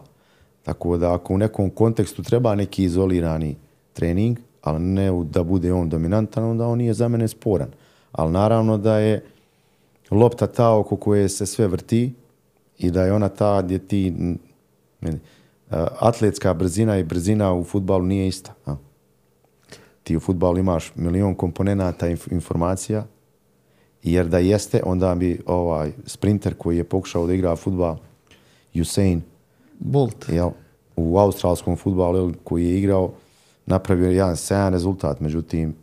[0.63, 3.57] Tako da ako u nekom kontekstu treba neki izolirani
[3.93, 7.69] trening, ali ne da bude on dominantan, onda on nije za mene sporan.
[8.13, 9.25] Ali naravno da je
[10.11, 12.15] lopta ta oko koje se sve vrti
[12.79, 14.15] i da je ona ta gdje ti
[15.99, 18.55] atletska brzina i brzina u futbalu nije ista.
[18.67, 18.77] A?
[20.11, 23.05] Ti u futbalu imaš milion komponenata informacija,
[24.03, 27.97] jer da jeste, onda bi ovaj sprinter koji je pokušao da igra futbal,
[28.75, 29.23] Usain
[29.79, 30.51] Bolt, jel,
[30.97, 33.13] u australskom futbalu koji je igrao,
[33.67, 35.75] napravio jedan sjajan rezultat, međutim,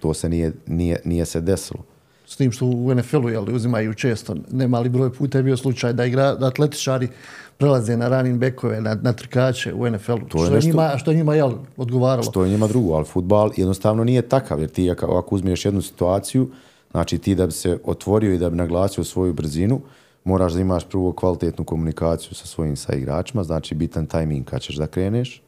[0.00, 1.84] to se nije, nije, nije se desilo.
[2.28, 6.04] S tim što u NFL-u jel, uzimaju često, nemali broj puta je bio slučaj da
[6.04, 7.08] igra da atletičari
[7.56, 10.28] prelaze na running backove, na, na trkače u NFL-u.
[10.28, 12.22] Što, je nešto, njima, što je njima jel, odgovaralo.
[12.22, 16.50] Što je njima drugo, ali futbal jednostavno nije takav, jer ti ako uzmiješ jednu situaciju,
[16.90, 19.80] znači ti da bi se otvorio i da bi naglasio svoju brzinu,
[20.24, 24.86] moraš da imaš prvo kvalitetnu komunikaciju sa svojim saigračima, znači bitan tajming kad ćeš da
[24.86, 25.42] kreneš,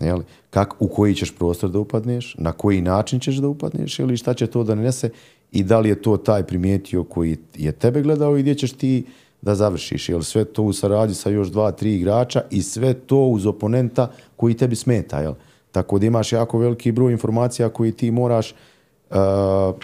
[0.00, 0.20] Jel?
[0.50, 4.34] Kak, u koji ćeš prostor da upadneš, na koji način ćeš da upadneš ili šta
[4.34, 5.10] će to da nese
[5.56, 9.06] i da li je to taj primijetio koji je tebe gledao i gdje ćeš ti
[9.42, 10.08] da završiš.
[10.08, 10.22] Jel?
[10.22, 14.54] Sve to u saradnji sa još dva, tri igrača i sve to uz oponenta koji
[14.54, 15.20] tebi smeta.
[15.20, 15.34] Jel?
[15.72, 19.16] Tako da imaš jako veliki broj informacija koji ti moraš uh,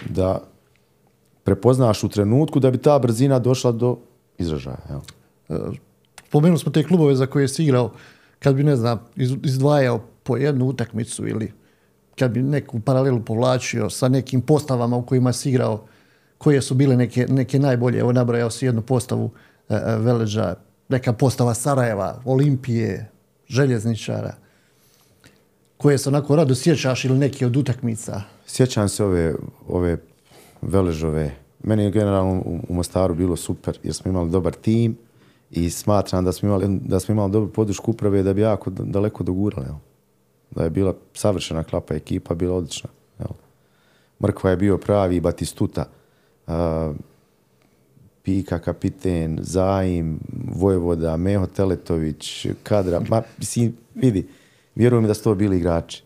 [0.09, 0.43] da
[1.43, 3.97] prepoznaš u trenutku da bi ta brzina došla do
[4.37, 4.85] izražaja.
[4.89, 4.99] Jel?
[5.49, 5.75] Uh,
[6.27, 7.91] Spomenuli smo te klubove za koje si igrao.
[8.39, 11.51] kad bi, ne znam, iz- izdvajao po jednu utakmicu ili
[12.19, 15.85] kad bi neku paralelu povlačio sa nekim postavama u kojima si igrao,
[16.37, 19.31] koje su bile neke, neke najbolje, evo nabrojao si jednu postavu
[19.69, 20.55] e, Veleđa, Veleža,
[20.89, 23.09] neka postava Sarajeva, Olimpije,
[23.47, 24.35] Željezničara,
[25.77, 28.21] koje se onako rado sjećaš ili neke od utakmica.
[28.47, 29.35] Sjećam se ove,
[29.67, 29.97] ove
[30.61, 31.31] veležove.
[31.63, 34.97] Meni je generalno u, u Mostaru bilo super jer smo imali dobar tim
[35.51, 39.23] i smatram da smo imali, da smo imali dobru podršku uprave da bi jako daleko
[39.23, 39.65] dogurali.
[39.67, 39.79] Evo.
[40.55, 42.89] Da je bila savršena klapa, ekipa bila odlična.
[43.19, 43.29] Jel?
[44.23, 45.85] Mrkva je bio pravi Batistuta.
[46.47, 46.95] uh,
[48.23, 50.19] Pika, kapiten, Zaim,
[50.55, 53.01] Vojvoda, Meho Teletović, Kadra.
[53.09, 54.27] Ma, mislim, vidi,
[54.75, 56.03] vjerujem da su to bili igrači.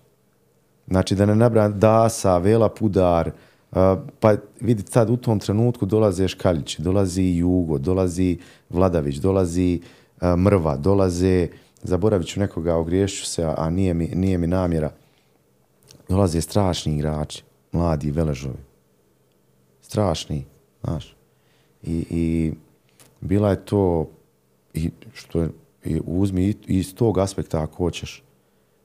[0.88, 3.78] Znači da ne nabran Dasa, Vela Pudar, uh,
[4.20, 8.38] pa vidi sad u tom trenutku dolaze Škaljić, dolazi Jugo, dolazi
[8.70, 9.82] Vladavić, dolazi
[10.22, 11.48] uh, Mrva, dolaze,
[11.84, 14.92] zaboravit ću nekoga, ogriješću se, a- a nije mi, nije mi namjera,
[16.10, 18.58] dolaze strašni igrači, mladi veležovi.
[19.82, 20.46] Strašni,
[20.84, 21.16] znaš.
[21.84, 22.54] I, i
[23.22, 24.10] bila je to,
[24.74, 25.50] i što je,
[25.84, 28.24] i uzmi i- iz tog aspekta ako hoćeš,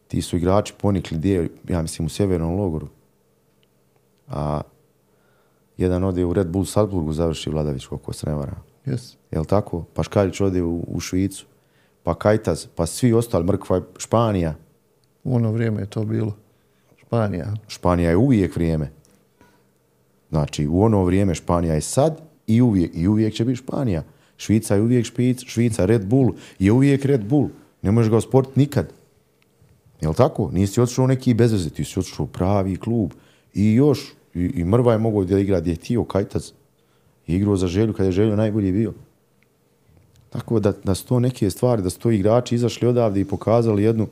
[0.09, 2.89] ti su igrači ponikli gdje, ja mislim, u sjevernom logoru.
[4.29, 4.61] A
[5.77, 8.57] jedan ode u Red Bull Salzburgu, završi Vladavić, koliko se ne vara.
[8.87, 9.15] Yes.
[9.31, 9.85] Jel tako?
[9.95, 11.47] Pa Škaljić ode u, u Švicu,
[12.03, 14.55] pa Kajtaz, pa svi ostali, Mrkva, Španija.
[15.25, 16.37] U ono vrijeme je to bilo.
[16.97, 17.55] Španija.
[17.69, 18.91] Španija je uvijek vrijeme.
[20.31, 24.03] Znači, u ono vrijeme Španija je sad i uvijek, i uvijek će biti Španija.
[24.37, 27.49] Švica je uvijek špic, Švica, Red Bull je uvijek Red Bull.
[27.83, 28.93] Ne možeš ga osporiti nikad.
[30.01, 30.51] Jel tako?
[30.53, 33.13] Nisi otišao u neki bezveze, ti si otišao u pravi klub.
[33.55, 36.53] I još, i, i Mrva je mogao da igra gdje je htio, Kajtac.
[37.27, 38.93] I igrao za želju, kad je želju najbolji bio.
[40.33, 43.83] Tako da, da su to neke stvari, da su to igrači izašli odavde i pokazali
[43.83, 44.09] jednu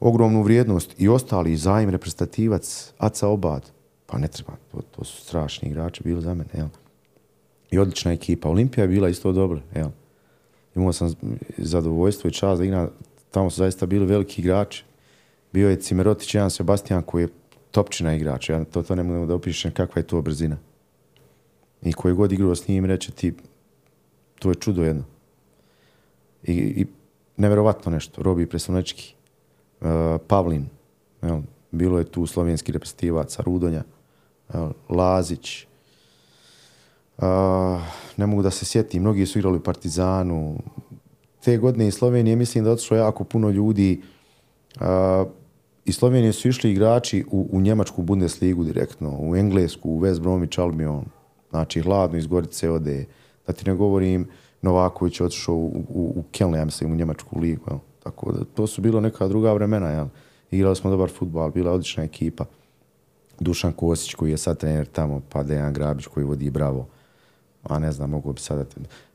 [0.00, 3.70] ogromnu vrijednost i ostali, i Zaim, reprezentativac, Aca Obad.
[4.06, 6.68] Pa ne treba, to, to su strašni igrači bili za mene, jel?
[7.70, 8.48] I odlična ekipa.
[8.48, 9.88] Olimpija je bila isto dobra, jel?
[10.76, 11.14] Imao sam
[11.58, 12.88] zadovoljstvo i čast da igram,
[13.30, 14.84] tamo su zaista bili veliki igrači.
[15.52, 17.28] Bio je Cimerotić, jedan Sebastian koji je
[17.70, 20.56] topčina igrač, ja to, to ne mogu da opišem kakva je to brzina.
[21.82, 23.34] I koji god igrao s njim reče ti,
[24.40, 25.04] to je čudo jedno.
[26.42, 26.86] I, i
[27.36, 29.14] neverovatno nešto, Robi Presunečki,
[29.80, 29.86] uh,
[30.26, 30.66] Pavlin,
[31.22, 33.82] jel, bilo je tu slovenski reprezentativac, Rudonja,
[34.54, 35.66] jel, Lazić,
[37.18, 37.24] uh,
[38.16, 40.58] ne mogu da se sjetim, mnogi su igrali u Partizanu.
[41.44, 44.02] Te godine iz Slovenije mislim da je otišlo jako puno ljudi.
[44.80, 45.28] Uh,
[45.84, 50.60] iz Slovenije su išli igrači u, u Njemačku Bundesligu direktno, u Englesku, u West Bromwich
[50.60, 51.04] Albion.
[51.50, 53.06] Znači, hladno iz Gorice ode.
[53.46, 54.28] Da ti ne govorim,
[54.62, 57.64] Novaković je otišao u, u, u Kelne, ja mislim, u Njemačku ligu.
[57.68, 57.78] Jel?
[58.02, 59.88] Tako da, to su bilo neka druga vremena.
[59.88, 60.06] Jel?
[60.50, 62.44] Igrali smo dobar futbal, bila odlična ekipa.
[63.40, 66.86] Dušan Kosić koji je sad trener tamo, pa Dejan Grabić koji vodi Bravo.
[67.62, 68.64] A ne znam, mogu bi sada...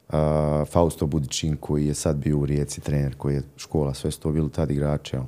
[0.09, 4.19] Uh, Fausto Budičin koji je sad bio u Rijeci trener, koji je škola, sve su
[4.19, 5.15] to bili tad igrači.
[5.15, 5.23] Jel?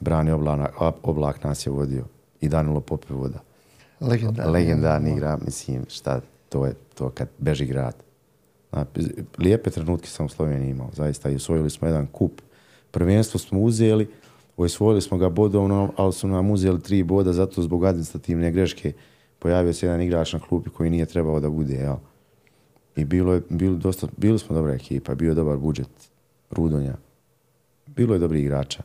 [0.00, 2.04] Brani Oblak, Oblak nas je vodio
[2.40, 3.38] i Danilo Popevoda.
[4.00, 4.52] Legendarni.
[4.52, 8.07] Legendarni igra, mislim, šta, to je to kad beži grad.
[8.72, 8.90] Znači,
[9.38, 12.40] lijepe trenutke sam u Sloveniji imao, zaista, i osvojili smo jedan kup.
[12.90, 14.08] Prvenstvo smo uzeli,
[14.56, 18.92] osvojili smo ga bodovno, ali su nam uzeli tri boda, zato zbog administrativne greške
[19.38, 21.96] pojavio se jedan igrač na klupi koji nije trebao da bude, jel?
[22.96, 25.88] I bilo je, bilo dosta, bili smo dobra ekipa, bio je dobar budžet,
[26.50, 26.94] Rudonja.
[27.86, 28.82] Bilo je dobri igrača.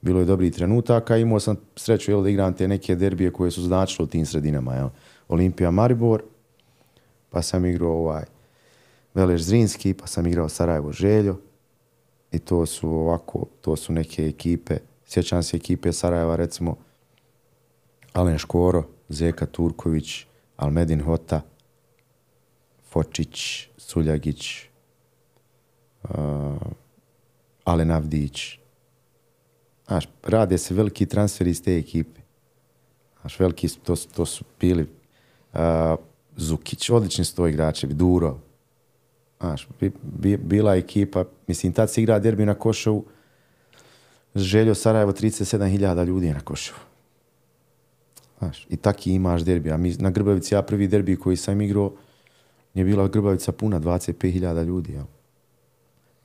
[0.00, 3.62] Bilo je dobri trenutaka, imao sam sreću jel, da igram te neke derbije koje su
[3.62, 4.74] značile u tim sredinama.
[4.74, 4.88] Jel?
[5.28, 6.22] Olimpija Maribor,
[7.30, 8.24] pa sam igrao ovaj
[9.14, 11.36] Veleš Zrinski, pa sam igrao Sarajevo Željo.
[12.32, 14.76] I to su ovako, to su neke ekipe.
[15.06, 16.76] Sjećam se ekipe Sarajeva, recimo
[18.12, 21.42] Alen Škoro, Zeka Turković, Almedin Hota,
[22.90, 24.68] Fočić, Suljagić,
[26.02, 26.10] uh,
[27.64, 28.58] Alen Avdić.
[29.86, 32.20] Znaš, rade se veliki transferi iz te ekipe.
[33.20, 34.86] Znaš, veliki, to, to su bili
[35.52, 35.60] uh,
[36.36, 38.38] Zukić, odlični sto igrače, igrači, Duro.
[39.40, 43.04] Znaš, bi, bi, bila ekipa, mislim, tad se igra derbi na Košovu,
[44.34, 46.80] Željo Sarajevo 37.000 ljudi je na Košovu.
[48.38, 49.70] Znaš, i taki imaš derbi.
[49.70, 51.92] A mi, na Grbavici, ja prvi derbi koji sam igrao,
[52.74, 54.92] je bila Grbavica puna, 25.000 ljudi.
[54.92, 55.04] Ja.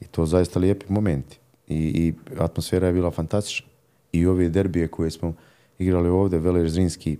[0.01, 1.39] I to zaista lijepi momenti.
[1.67, 3.67] I, I atmosfera je bila fantastična.
[4.12, 5.34] I ove derbije koje smo
[5.80, 7.17] igrali ovde, Veler Zrinski,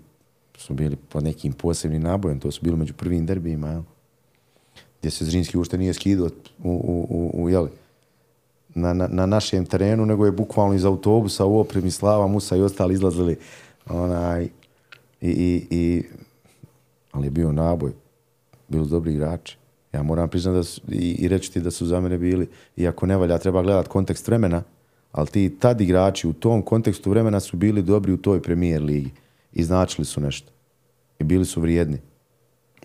[0.58, 2.40] su bili pod nekim posebnim nabojem.
[2.40, 3.68] To su bili među prvim derbijima.
[3.68, 3.82] Jel?
[5.06, 6.28] Gdje se Zrinski ušte nije skidao
[6.64, 7.70] u, u, u, u, jeli,
[8.76, 12.62] na, na, na našem terenu, nego je bukvalno iz autobusa u opremi Slava, Musa i
[12.62, 13.38] ostali izlazili.
[13.90, 14.44] Onaj,
[15.22, 16.04] i, i, i,
[17.12, 17.92] ali je bio naboj.
[18.68, 19.58] Bili dobri igrači.
[19.94, 23.06] Ja moram priznati da su, i, i reći ti da su za mene bili, iako
[23.06, 24.64] ne valja, treba gledat kontekst vremena,
[25.12, 29.12] ali ti tad igrači u tom kontekstu vremena su bili dobri u toj premijer ligi.
[29.54, 30.52] I značili su nešto.
[31.20, 31.98] I bili su vrijedni.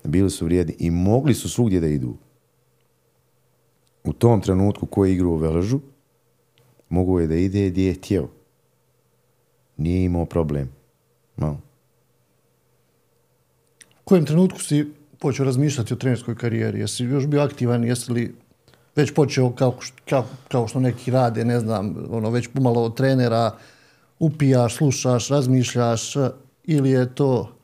[0.04, 0.76] Bili su vrijedni.
[0.78, 2.14] I mogli su svugdje da idu.
[4.04, 5.80] U tom trenutku koji je igrao u Veležu,
[6.88, 8.28] mogu je da ide gdje je htjeo.
[9.76, 10.70] Nije imao problem.
[11.36, 11.60] No.
[14.00, 16.80] U kojem trenutku si počeo razmišljati o trenerskoj karijeri?
[16.80, 17.84] Jesi još bio aktivan?
[17.84, 18.34] Jesi li
[18.96, 23.56] već počeo kao, kao, kao što neki rade, ne znam, ono, već pomalo od trenera,
[24.18, 26.14] upijaš, slušaš, razmišljaš,
[26.64, 27.59] ili je to...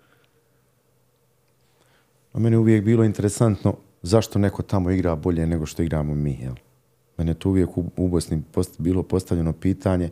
[2.36, 6.38] A meni uvijek bilo interesantno zašto neko tamo igra bolje nego što igramo mi.
[6.42, 6.54] Jel?
[7.18, 10.10] Mene to uvijek u, u Bosni post, bilo postavljeno pitanje.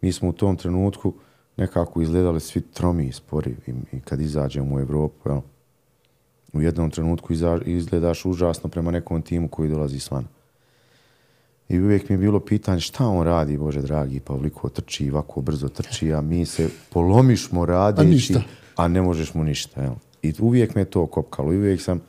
[0.00, 1.14] Mi smo u tom trenutku
[1.56, 5.28] nekako izgledali svi tromi i spori i, i kad izađemo u Evropu.
[5.28, 5.40] Jel?
[6.52, 7.32] U jednom trenutku
[7.64, 10.28] izgledaš užasno prema nekom timu koji dolazi s vana.
[11.68, 15.40] I uvijek mi je bilo pitanje šta on radi, Bože dragi, pa ovliko trči, ovako
[15.40, 18.40] brzo trči, a mi se polomišmo radići, a,
[18.76, 19.82] a ne možeš mu ništa.
[19.82, 19.94] Jel?
[20.28, 21.52] I uvijek me to kopkalo.
[21.52, 22.00] I uvijek sam...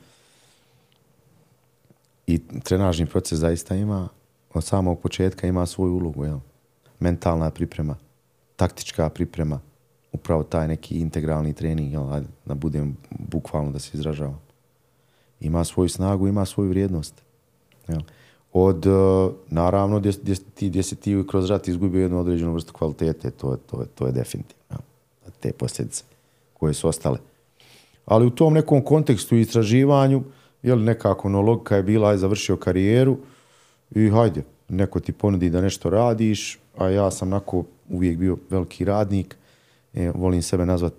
[2.26, 4.08] I trenažni proces zaista ima,
[4.54, 6.24] od samog početka ima svoju ulogu.
[6.24, 6.38] Jel?
[7.00, 7.96] Mentalna priprema,
[8.56, 9.60] taktička priprema,
[10.12, 12.12] upravo taj neki integralni trening, jel?
[12.12, 14.40] Ajde, da budem bukvalno da se izražavam.
[15.40, 17.22] Ima svoju snagu, ima svoju vrijednost.
[17.88, 18.00] Jel?
[18.52, 22.72] od, eh, naravno, gdje, gdje, ti, gdje si ti kroz rat izgubio jednu određenu vrstu
[22.72, 24.76] kvalitete, to, to, to je definitivno.
[25.40, 26.04] Te posljedice
[26.54, 27.18] koje su ostale.
[28.04, 30.22] Ali u tom nekom kontekstu i istraživanju,
[30.62, 33.16] je li nekako no, je bila, aj završio karijeru
[33.90, 38.84] i hajde, neko ti ponudi da nešto radiš, a ja sam nako uvijek bio veliki
[38.84, 39.36] radnik,
[39.94, 40.94] e, volim sebe nazvat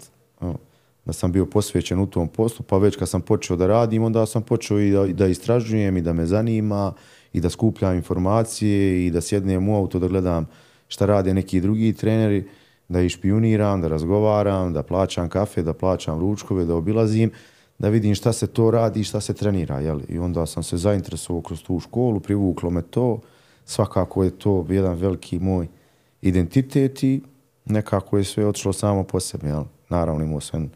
[1.06, 4.26] da sam bio posvećen u tom poslu, pa već kad sam počeo da radim, onda
[4.26, 6.94] sam počeo i da, da istražujem i da me zanima
[7.34, 10.48] i da skupljam informacije i da sjednem u auto da gledam
[10.88, 12.48] šta rade neki drugi treneri,
[12.92, 17.32] da ih špioniram, da razgovaram, da plaćam kafe, da plaćam ručkove, da obilazim,
[17.80, 19.80] da vidim šta se to radi i šta se trenira.
[19.80, 20.00] Jel?
[20.10, 23.20] I onda sam se zainteresovao kroz tu školu, privuklo me to,
[23.66, 25.68] svakako je to jedan veliki moj
[26.22, 27.22] identitet i
[27.66, 29.48] nekako je sve otišlo samo po sebi.
[29.48, 29.64] Jel?
[29.90, 30.72] Naravno imao sam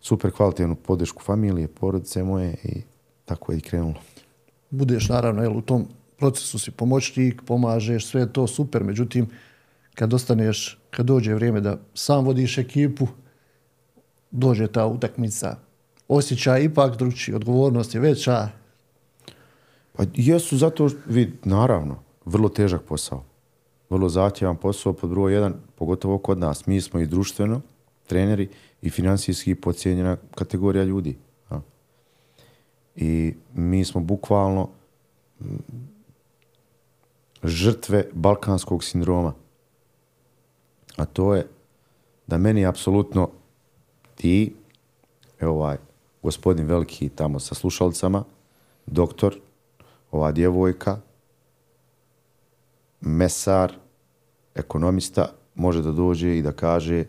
[0.00, 2.82] super kvalitetnu podršku familije, porodice moje i
[3.24, 4.00] tako je i krenulo
[4.70, 5.86] budeš naravno jel, u tom
[6.18, 9.26] procesu si pomoćnik, pomažeš, sve je to super, međutim,
[9.98, 13.06] kad ostaneš, kad dođe vrijeme da sam vodiš ekipu,
[14.30, 15.56] dođe ta utakmica,
[16.08, 18.48] osjećaj ipak drugčiji, odgovornost je veća.
[19.92, 23.24] Pa jesu zato, vid, naravno, vrlo težak posao.
[23.90, 26.66] Vrlo zahtjevan posao pod broj jedan, pogotovo kod nas.
[26.66, 27.60] Mi smo i društveno,
[28.06, 28.48] treneri,
[28.82, 31.16] i finansijski pocijenjena kategorija ljudi.
[31.50, 31.60] A.
[32.96, 34.68] I mi smo bukvalno
[37.44, 39.34] žrtve balkanskog sindroma.
[40.98, 41.46] A to je
[42.26, 43.30] da meni apsolutno
[44.14, 44.54] ti,
[45.40, 45.76] evo ovaj,
[46.22, 48.24] gospodin veliki tamo sa slušalcama,
[48.86, 49.36] doktor,
[50.10, 50.98] ova djevojka,
[53.00, 53.72] mesar,
[54.54, 57.04] ekonomista, može da dođe i da kaže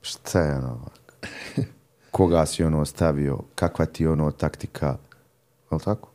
[0.00, 0.80] šta je ono
[2.10, 4.96] koga si ono stavio, kakva ti ono taktika,
[5.72, 6.08] je tako?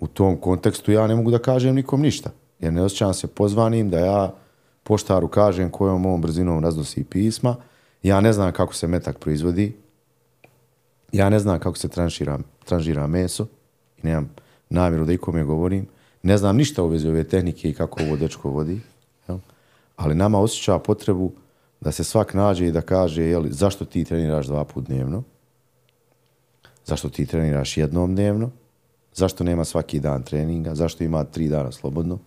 [0.00, 3.90] U tom kontekstu ja ne mogu da kažem nikom ništa, jer ne osjećam se pozvanim
[3.90, 4.34] da ja
[4.88, 7.56] poštaru kažem kojom ovom brzinom raznosi pisma,
[8.02, 9.76] ja ne znam kako se metak proizvodi,
[11.12, 13.46] ja ne znam kako se tranšira, tranžira meso
[13.98, 14.30] i nemam
[14.70, 15.86] namjeru da ikome govorim,
[16.22, 18.80] ne znam ništa u vezi ove tehnike i kako ovo dečko vodi,
[19.28, 19.38] jel?
[19.96, 21.32] ali nama osjeća potrebu
[21.80, 25.22] da se svak nađe i da kaže jel, zašto ti treniraš dva put dnevno,
[26.84, 28.50] zašto ti treniraš jednom dnevno,
[29.14, 32.18] zašto nema svaki dan treninga, zašto ima tri dana slobodno.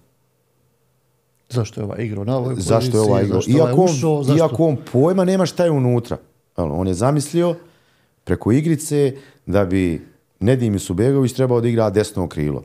[1.52, 3.40] Zašto je ova igra na ovoj Zašto je ova igra?
[3.48, 4.38] Iako, ušao, zašto...
[4.38, 6.18] iako on pojma nema šta je unutra.
[6.56, 7.56] On je zamislio
[8.24, 9.14] preko igrice
[9.46, 10.02] da bi
[10.40, 12.64] Nedim Subegović trebao da igra desno krilo.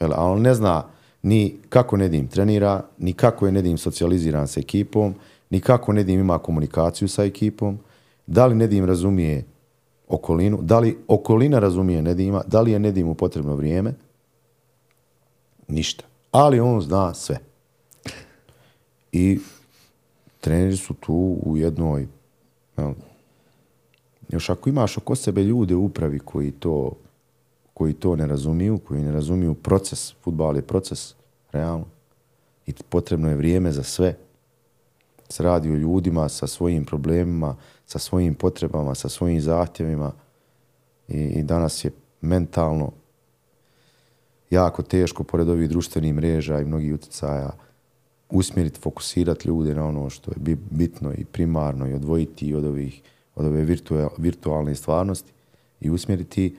[0.00, 0.84] A on ne zna
[1.22, 5.14] ni kako Nedim trenira, ni kako je Nedim socijaliziran sa ekipom,
[5.50, 7.78] ni kako Nedim ima komunikaciju sa ekipom,
[8.26, 9.44] da li Nedim razumije
[10.08, 13.94] okolinu, da li okolina razumije Nedima, da li je Nedimu potrebno vrijeme,
[15.68, 16.04] ništa.
[16.30, 17.38] Ali on zna sve.
[19.12, 19.38] I
[20.40, 22.08] treneri su tu u jednoj,
[22.76, 22.92] jel,
[24.28, 26.92] još ako imaš oko sebe ljude u upravi koji to,
[27.74, 31.14] koji to ne razumiju, koji ne razumiju proces, futbal je proces,
[31.52, 31.86] realno.
[32.66, 34.16] I potrebno je vrijeme za sve.
[35.28, 37.56] Se radi o ljudima sa svojim problemima,
[37.86, 40.12] sa svojim potrebama, sa svojim zahtjevima.
[41.08, 41.90] I, i danas je
[42.20, 42.92] mentalno
[44.50, 47.50] jako teško, pored ovih društvenih mreža i mnogih utjecaja,
[48.30, 53.02] usmjeriti, fokusirati ljude na ono što je bitno i primarno i odvojiti od ovih
[53.38, 53.66] od ove
[54.18, 55.32] virtualne stvarnosti
[55.80, 56.56] i usmjeriti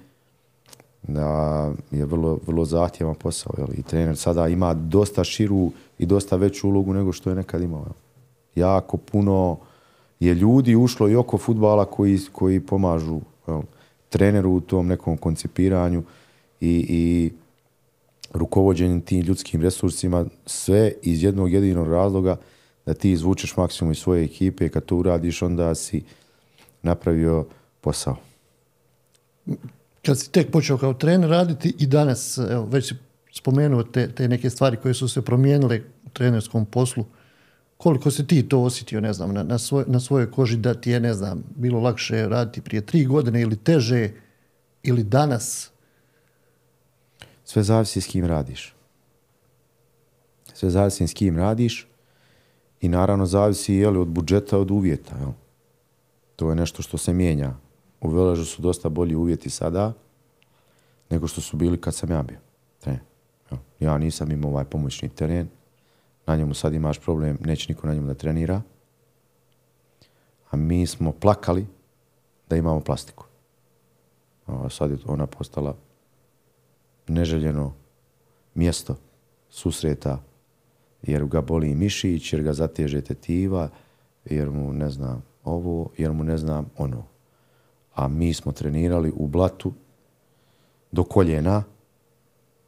[1.04, 3.54] da je vrlo, vrlo zahtjevan posao.
[3.58, 3.68] Jel?
[3.78, 7.80] I trener sada ima dosta širu i dosta veću ulogu nego što je nekad imao.
[7.80, 7.94] Jel?
[8.56, 9.58] Jako puno
[10.20, 13.62] je ljudi ušlo i oko futbala koji, koji pomažu jel?
[14.10, 16.04] treneru u tom nekom koncipiranju
[16.62, 17.32] i, i
[18.34, 22.38] rukovođenjem tim ljudskim resursima, sve iz jednog jedinog razloga
[22.86, 26.04] da ti izvučeš maksimum iz svoje ekipe i kad to uradiš onda si
[26.82, 27.46] napravio
[27.82, 28.16] posao.
[30.06, 32.96] Kad si tek počeo kao trener raditi i danas, evo, već si
[33.34, 37.06] spomenuo te, te neke stvari koje su se promijenile u trenerskom poslu,
[37.78, 40.92] koliko si ti to osjetio, ne znam, na, na, svoj, na svojoj koži da ti
[40.92, 44.10] je, ne znam, bilo lakše raditi prije tri godine ili teže
[44.84, 45.72] ili danas?
[47.50, 48.76] Sve zavisi s kim radiš.
[50.54, 51.88] Sve zavisi s kim radiš
[52.82, 55.18] i naravno zavisi je li od budžeta, od uvjeta.
[55.18, 55.32] Jel?
[56.36, 57.54] To je nešto što se mijenja.
[58.02, 59.94] U Veležu su dosta bolji uvjeti sada
[61.10, 62.38] nego što su bili kad sam ja bio.
[62.80, 63.00] Tre.
[63.80, 65.48] Ja nisam imao ovaj pomoćni teren.
[66.26, 68.62] Na njemu sad imaš problem, neće niko na njemu da trenira.
[70.50, 71.68] A mi smo plakali
[72.50, 73.26] da imamo plastiku.
[74.46, 75.89] A sad je ona postala
[77.10, 77.74] neželjeno
[78.56, 78.96] mjesto
[79.50, 80.20] susreta
[81.02, 83.70] jer ga boli mišić, jer ga zateže tetiva,
[84.26, 87.04] jer mu, ne znam, ovo, jer mu ne znam ono.
[87.96, 89.74] A mi smo trenirali u blatu
[90.92, 91.64] do koljena.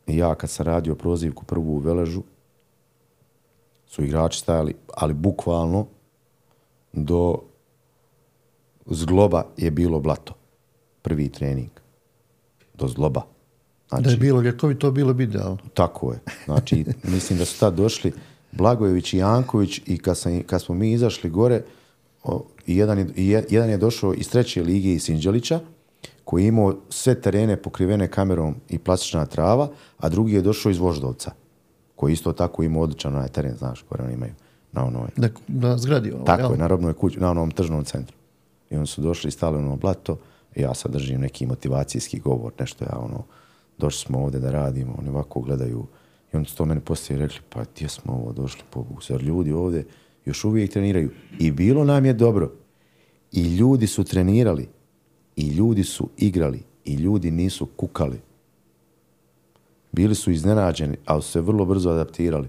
[0.07, 2.23] I ja kad sam radio prozivku prvu u Veležu,
[3.85, 5.87] su igrači stajali, ali bukvalno
[6.93, 7.41] do
[8.85, 10.33] zgloba je bilo blato.
[11.01, 11.69] Prvi trening.
[12.73, 13.30] Do zgloba.
[13.91, 15.57] Znači, da je bilo ljekovi, to bilo bi idealno.
[15.73, 16.19] Tako je.
[16.45, 18.13] Znači, mislim da su tad došli
[18.51, 21.61] Blagojević i Janković i kad, sam, kad smo mi izašli gore,
[22.23, 25.59] o, i jedan, je, jedan je došao iz treće lige iz Sinđelića,
[26.23, 30.77] koji je imao sve terene pokrivene kamerom i plastična trava, a drugi je došao iz
[30.77, 31.31] Voždovca,
[31.95, 34.33] koji isto tako ima odličan onaj teren, znaš, koji oni imaju
[34.71, 35.09] na onoj.
[35.17, 36.51] Da, da zgradi ono, Tako jel?
[36.51, 38.17] je, na robnoj kući, na onom tržnom centru.
[38.69, 40.17] I oni su došli i stali ono blato,
[40.55, 43.23] ja sad držim neki motivacijski govor, nešto ja ono,
[43.81, 45.85] došli smo ovde da radimo, oni ovako gledaju,
[46.33, 49.51] i oni su to meni poslije rekli, pa gdje smo ovo došli, pobogu, zar ljudi
[49.51, 49.85] ovde
[50.25, 51.11] još uvijek treniraju.
[51.39, 52.51] I bilo nam je dobro.
[53.31, 54.67] I ljudi su trenirali.
[55.35, 56.63] I ljudi su igrali.
[56.85, 58.19] I ljudi nisu kukali.
[59.91, 62.47] Bili su iznenađeni, ali su se vrlo brzo adaptirali.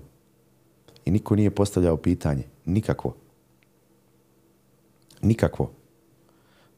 [1.05, 2.43] I niko nije postavljao pitanje.
[2.65, 3.15] Nikakvo.
[5.23, 5.71] Nikakvo.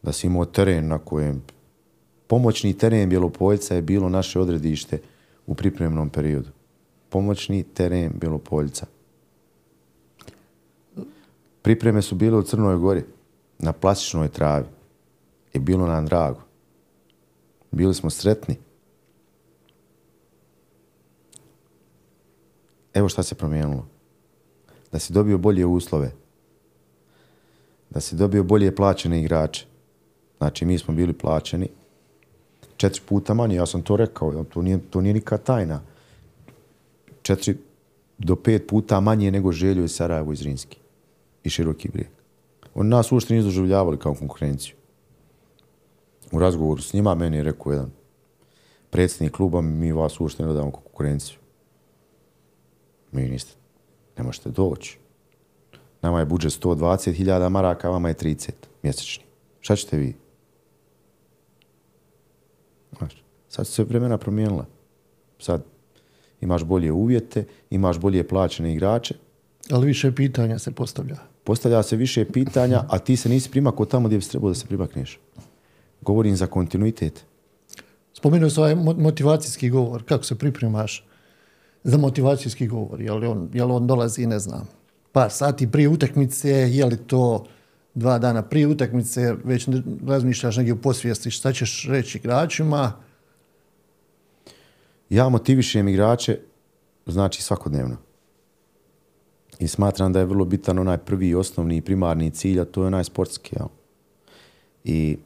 [0.02, 1.42] Da si imao teren na kojem
[2.26, 5.00] pomoćni teren Bjelopoljca je bilo naše odredište
[5.46, 6.48] u pripremnom periodu.
[7.08, 8.86] Pomoćni teren Bjelopoljca.
[11.62, 13.04] Pripreme su bile u Crnoj Gori,
[13.58, 14.66] na plastičnoj travi.
[15.52, 16.40] I bilo nam drago.
[17.70, 18.56] Bili smo sretni.
[22.94, 23.86] Evo šta se promijenilo.
[24.92, 26.12] Da si dobio bolje uslove.
[27.90, 29.66] Da si dobio bolje plaćene igrače.
[30.38, 31.68] Znači, mi smo bili plaćeni
[32.84, 35.80] četiri puta manje, ja sam to rekao, to nije, to nije nikad tajna.
[37.22, 37.56] Četiri
[38.18, 40.78] do pet puta manje nego Željo i Sarajevo iz Rinski
[41.44, 42.08] i široki brijeg.
[42.74, 44.74] Oni nas uopšte nisu doživljavali kao konkurenciju.
[46.32, 47.90] U razgovoru s njima meni je rekao jedan
[48.90, 51.38] predsjednik kluba, mi vas uopšte ne dodamo konkurenciju.
[53.12, 53.52] Mi niste,
[54.18, 54.98] ne možete doći.
[56.02, 58.50] Nama je budžet 120.000 maraka, vama je 30
[58.82, 59.24] mjesečni.
[59.60, 60.23] Šta ćete vi?
[62.98, 64.66] Znaš, sad se vremena promijenila.
[65.38, 65.62] Sad
[66.40, 69.14] imaš bolje uvjete, imaš bolje plaćene igrače.
[69.70, 74.08] Ali više pitanja se postavlja postavlja se više pitanja, a ti se nisi primakao tamo
[74.08, 75.20] gdje bi trebao da se primakneš.
[76.00, 77.24] Govorim za kontinuitet.
[78.12, 80.04] Spomenuo se ovaj motivacijski govor.
[80.04, 81.06] Kako se pripremaš
[81.84, 83.00] za motivacijski govor?
[83.00, 84.68] Je li on, je li on dolazi, ne znam,
[85.12, 87.44] par sati prije utakmice, je li to
[87.94, 89.68] dva dana prije utakmice, već
[90.06, 92.92] razmišljaš negdje u posvijesti šta ćeš reći igračima?
[95.10, 96.38] Ja motivišem igrače,
[97.06, 97.96] znači svakodnevno.
[99.58, 102.86] I smatram da je vrlo bitan onaj prvi osnovni i primarni cilj, a to je
[102.86, 103.56] onaj sportski.
[103.58, 103.68] Jel?
[104.84, 105.18] I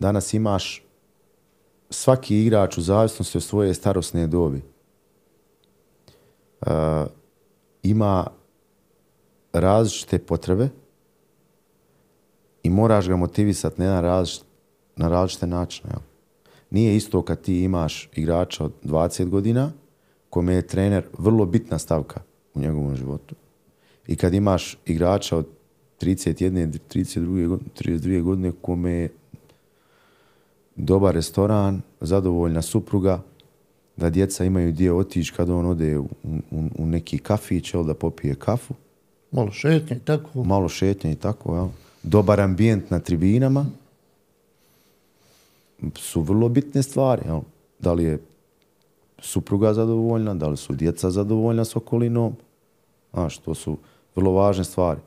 [0.00, 0.82] danas imaš
[1.90, 4.62] svaki igrač u zavisnosti od svoje starosne dobi
[6.60, 7.06] uh,
[7.82, 8.26] ima
[9.60, 10.68] različite potrebe
[12.62, 14.44] i moraš ga motivisati na jedan različit,
[14.96, 15.90] na različite načine.
[15.92, 16.00] Jel?
[16.70, 19.72] Nije isto kad ti imaš igrača od 20 godina,
[20.30, 22.20] kome je trener vrlo bitna stavka
[22.54, 23.34] u njegovom životu.
[24.06, 25.46] I kad imaš igrača od
[26.00, 29.08] 31, 32, 32 godine, kome je
[30.76, 33.22] dobar restoran, zadovoljna supruga,
[33.96, 36.08] da djeca imaju gdje otići kad on ode u,
[36.50, 38.74] u, u neki kafić, jel, da popije kafu.
[39.36, 40.44] Malo šetnje i tako.
[40.44, 41.68] Malo šetnje i tako, jel.
[42.02, 43.66] Dobar ambijent na tribinama
[45.94, 47.40] su vrlo bitne stvari, jel.
[47.78, 48.18] Da li je
[49.18, 52.36] supruga zadovoljna, da li su djeca zadovoljna s okolinom,
[53.12, 53.78] znaš, to su
[54.14, 55.00] vrlo važne stvari.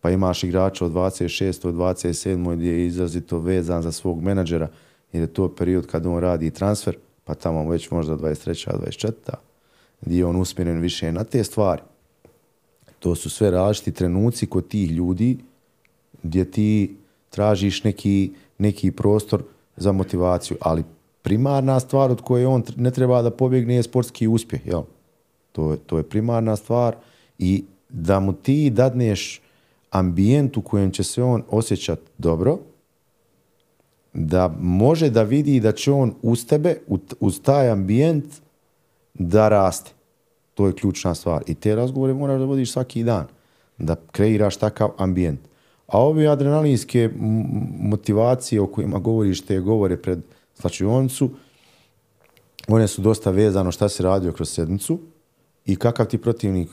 [0.00, 1.68] Pa imaš igrača od 26.
[1.68, 2.56] od 27.
[2.56, 4.68] gdje je izrazito vezan za svog menadžera,
[5.12, 8.78] jer je to period kad on radi transfer, pa tamo već možda 23.
[8.78, 9.12] 24.
[10.00, 11.82] gdje je on usmjeren više na te stvari.
[12.98, 15.38] To su sve različiti trenuci kod tih ljudi
[16.22, 16.96] gdje ti
[17.30, 19.42] tražiš neki, neki prostor
[19.76, 20.84] za motivaciju, ali
[21.22, 24.66] primarna stvar od koje on ne treba da pobjegne je sportski uspjeh.
[24.66, 24.82] Jel?
[25.52, 26.96] To, je, to je primarna stvar
[27.38, 29.40] i da mu ti dadneš
[29.90, 32.58] ambijent u kojem će se on osjećat dobro,
[34.12, 36.76] da može da vidi da će on uz tebe,
[37.20, 38.24] uz taj ambijent,
[39.14, 39.90] da raste.
[40.58, 41.42] To je ključna stvar.
[41.46, 43.26] I te razgovore moraš da vodiš svaki dan.
[43.78, 45.40] Da kreiraš takav ambijent.
[45.86, 47.10] A ove adrenalinske
[47.80, 50.18] motivacije o kojima govoriš, te govore pred
[50.54, 51.30] slačioncu,
[52.68, 54.98] one su dosta vezano šta se radio kroz sedmicu
[55.64, 56.70] i kakav ti protivnik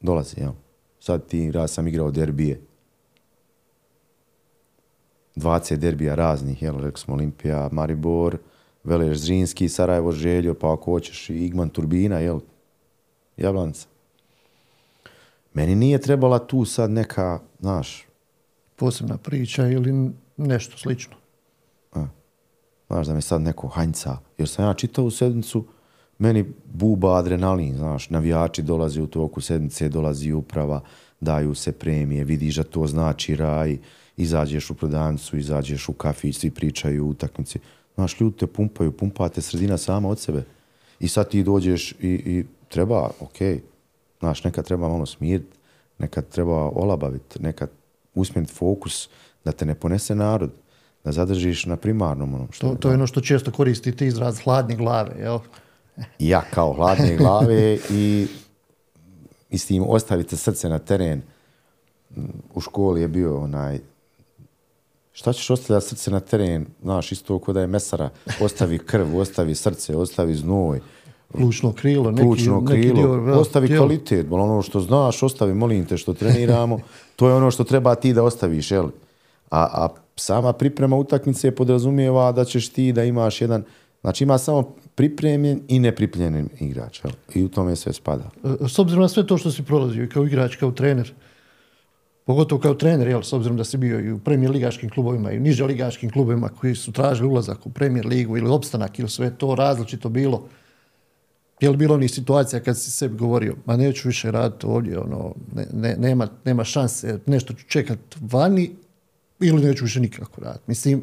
[0.00, 0.40] dolazi.
[0.40, 0.52] Jel?
[1.00, 2.60] Sad ti, raz sam igrao derbije,
[5.36, 8.38] 20 derbija raznih, jel, rekli smo Olimpija, Maribor,
[8.84, 12.40] Velež Zrinski, Sarajevo Željo, pa ako hoćeš i Igman Turbina, jel,
[13.40, 13.86] Jablanca.
[15.54, 18.06] Meni nije trebala tu sad neka, znaš...
[18.76, 21.14] Posebna priča ili nešto slično.
[21.92, 22.06] A,
[22.88, 25.64] znaš da mi sad neko hanjca, jer sam ja čitao u sedmicu,
[26.18, 30.80] meni buba adrenalin, znaš, navijači dolazi u toku sedmice, dolazi uprava,
[31.20, 33.78] daju se premije, vidiš da to znači raj,
[34.16, 37.58] izađeš u prodavnicu, izađeš u kafić, svi pričaju u utakmici.
[37.94, 40.44] Znaš, ljudi te pumpaju, pumpate sredina sama od sebe.
[41.00, 43.36] I sad ti dođeš i, i treba, ok,
[44.18, 45.56] znaš, nekad treba malo smiriti,
[45.98, 47.70] nekad treba olabaviti, nekad
[48.14, 49.08] usmjeriti fokus
[49.44, 50.50] da te ne ponese narod,
[51.04, 52.68] da zadržiš na primarnom onom što...
[52.68, 55.38] To, to je ono što često koristite izraz hladne glave, jel?
[56.18, 58.26] ja kao hladne glave i,
[59.50, 61.22] i s tim ostavite srce na teren.
[62.54, 63.80] U školi je bio onaj
[65.12, 68.10] šta ćeš ostavljati srce na teren, znaš, isto kod da je mesara,
[68.40, 70.80] ostavi krv, ostavi srce, ostavi znoj.
[71.32, 73.86] Plučno krilo, neki, Plučno neki krilo, dio, vel, ostavi tijelo.
[73.86, 76.78] kvalitet, bol ono što znaš, ostavi, molim te, što treniramo,
[77.16, 78.88] to je ono što treba ti da ostaviš, jel?
[79.50, 83.64] A, a sama priprema utakmice podrazumijeva da ćeš ti da imaš jedan,
[84.00, 84.62] znači ima samo
[84.94, 87.12] pripremljen i nepripremljen igrač, jel?
[87.34, 88.30] I u tome sve spada.
[88.44, 91.12] E, S obzirom na sve to što si prolazio i kao igrač, kao trener,
[92.24, 95.36] pogotovo kao trener, jel, s obzirom da si bio i u premijer ligaškim klubovima i
[95.36, 99.30] u niže ligaškim klubovima koji su tražili ulazak u premijer ligu ili opstanak ili sve
[99.30, 100.42] to različito bilo.
[101.60, 105.34] Je li bilo onih situacija kad si sebi govorio, ma neću više raditi ovdje, ono,
[105.54, 108.70] ne, ne, nema, nema šanse, nešto ću čekat vani
[109.40, 110.64] ili neću više nikako raditi.
[110.66, 111.02] Mislim,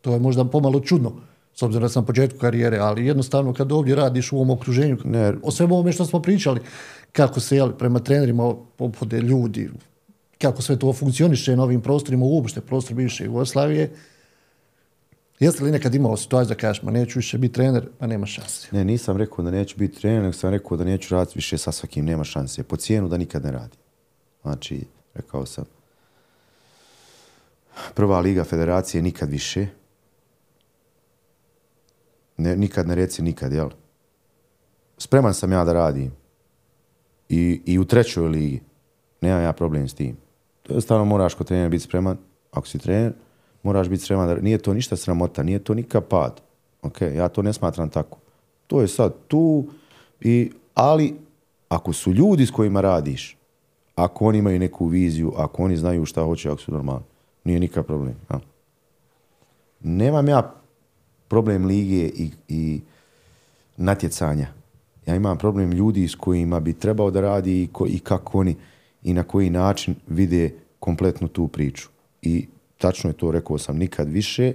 [0.00, 1.12] to je možda pomalo čudno,
[1.54, 4.96] s obzirom da sam na početku karijere, ali jednostavno kad ovdje radiš u ovom okruženju,
[5.04, 5.32] Ne.
[5.42, 6.60] o svemu ovome što smo pričali,
[7.12, 9.70] kako se jeli, prema trenerima opode ljudi,
[10.38, 13.90] kako sve to funkcioniše na ovim prostorima, uopšte prostor bivše Jugoslavije,
[15.38, 18.68] jeste li nekad imao situaciju da kažeš, ma neću više biti trener, pa nema šanse.
[18.72, 21.72] Ne, nisam rekao da neću biti trener, nego sam rekao da neću raditi više sa
[21.72, 22.62] svakim, nema šanse.
[22.62, 23.76] Po cijenu da nikad ne radi.
[24.42, 24.84] Znači,
[25.14, 25.64] rekao sam,
[27.94, 29.66] prva liga federacije nikad više.
[32.36, 33.70] Ne, nikad ne reci nikad, jel?
[34.98, 36.12] Spreman sam ja da radim.
[37.28, 38.62] I, i u trećoj ligi.
[39.20, 40.16] Nemam ja problem s tim.
[40.62, 42.16] To je stvarno moraš kod trenera biti spreman.
[42.50, 43.12] Ako si trener,
[43.66, 44.28] moraš biti sreman.
[44.28, 46.40] Da, nije to ništa sramota, nije to nikak pad.
[46.82, 48.18] Ok, ja to ne smatram tako.
[48.66, 49.66] To je sad tu,
[50.20, 51.14] i, ali
[51.68, 53.36] ako su ljudi s kojima radiš,
[53.94, 57.04] ako oni imaju neku viziju, ako oni znaju šta hoće, ako su normalni,
[57.44, 58.14] nije nikakav problem.
[58.30, 58.40] Ja.
[59.80, 60.54] Nemam ja
[61.28, 62.80] problem lige i, i
[63.76, 64.48] natjecanja.
[65.06, 68.56] Ja imam problem ljudi s kojima bi trebao da radi i, ko, i kako oni
[69.02, 71.88] i na koji način vide kompletnu tu priču.
[72.22, 72.46] I
[72.78, 74.54] tačno je to, rekao sam, nikad više,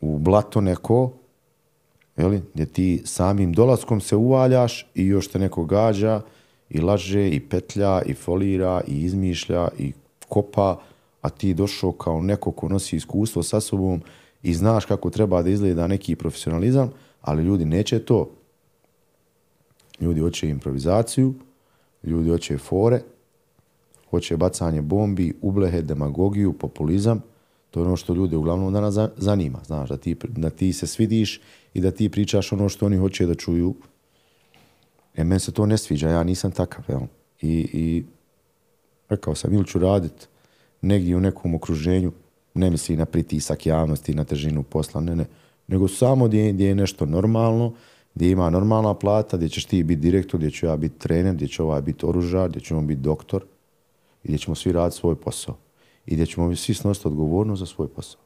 [0.00, 1.12] u blato neko,
[2.16, 6.20] jeli, gdje ti samim dolaskom se uvaljaš i još te neko gađa
[6.70, 9.92] i laže i petlja i folira i izmišlja i
[10.28, 10.80] kopa,
[11.22, 14.02] a ti došao kao neko ko nosi iskustvo sa sobom
[14.42, 16.90] i znaš kako treba da izgleda neki profesionalizam,
[17.20, 18.30] ali ljudi neće to.
[20.00, 21.34] Ljudi hoće improvizaciju,
[22.02, 23.00] ljudi hoće fore,
[24.10, 27.22] hoće bacanje bombi, ublehe, demagogiju, populizam.
[27.70, 29.58] To je ono što ljude uglavnom danas zanima.
[29.66, 31.40] Znaš, da ti, da ti se svidiš
[31.74, 33.74] i da ti pričaš ono što oni hoće da čuju.
[35.14, 36.84] E, meni se to ne sviđa, ja nisam takav.
[36.88, 37.00] Jel?
[37.40, 38.04] I, I
[39.08, 40.28] rekao sam, ili ću radit
[40.82, 42.12] negdje u nekom okruženju,
[42.54, 45.24] ne misli na pritisak javnosti, na težinu posla, ne, ne,
[45.66, 47.74] nego samo gdje, gdje je nešto normalno,
[48.14, 51.48] gdje ima normalna plata, gdje ćeš ti biti direktor, gdje ću ja biti trener, gdje
[51.48, 53.44] će ovaj biti oružar, gdje ćemo biti doktor
[54.24, 55.56] i gdje ćemo svi raditi svoj posao.
[56.06, 58.20] I gdje ćemo svi snositi odgovornost za svoj posao.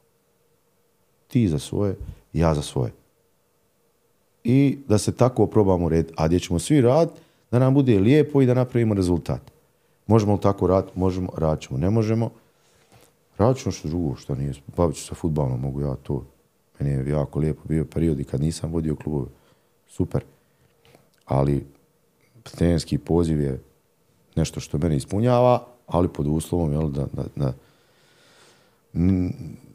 [1.28, 1.96] Ti za svoje,
[2.32, 2.92] ja za svoje.
[4.44, 7.20] I da se tako probamo red, a gdje ćemo svi raditi,
[7.50, 9.40] da nam bude lijepo i da napravimo rezultat.
[10.06, 10.98] Možemo li tako raditi?
[10.98, 11.78] Možemo, radit ćemo.
[11.78, 12.30] Ne možemo,
[13.38, 14.52] radit ćemo što drugo, što nije.
[14.76, 16.24] Bavit ću sa futbalom, mogu ja to.
[16.78, 19.26] Meni je jako lijepo bio period i kad nisam vodio klubove.
[19.88, 20.24] Super.
[21.24, 21.66] Ali
[22.42, 23.62] trenerski poziv je
[24.36, 27.52] nešto što mene ispunjava, ali pod uslovom jel, da, da, da,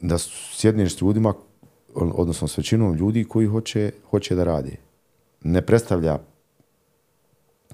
[0.02, 0.18] da
[0.54, 1.34] sjedneš s ljudima,
[1.96, 4.78] odnosno s većinom ljudi koji hoće, hoće da radi.
[5.44, 6.20] Ne predstavlja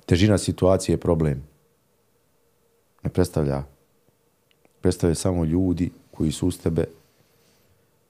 [0.06, 1.44] težina situacije problem.
[3.04, 3.64] Ne predstavlja.
[4.82, 6.86] Predstavlja samo ljudi koji su uz tebe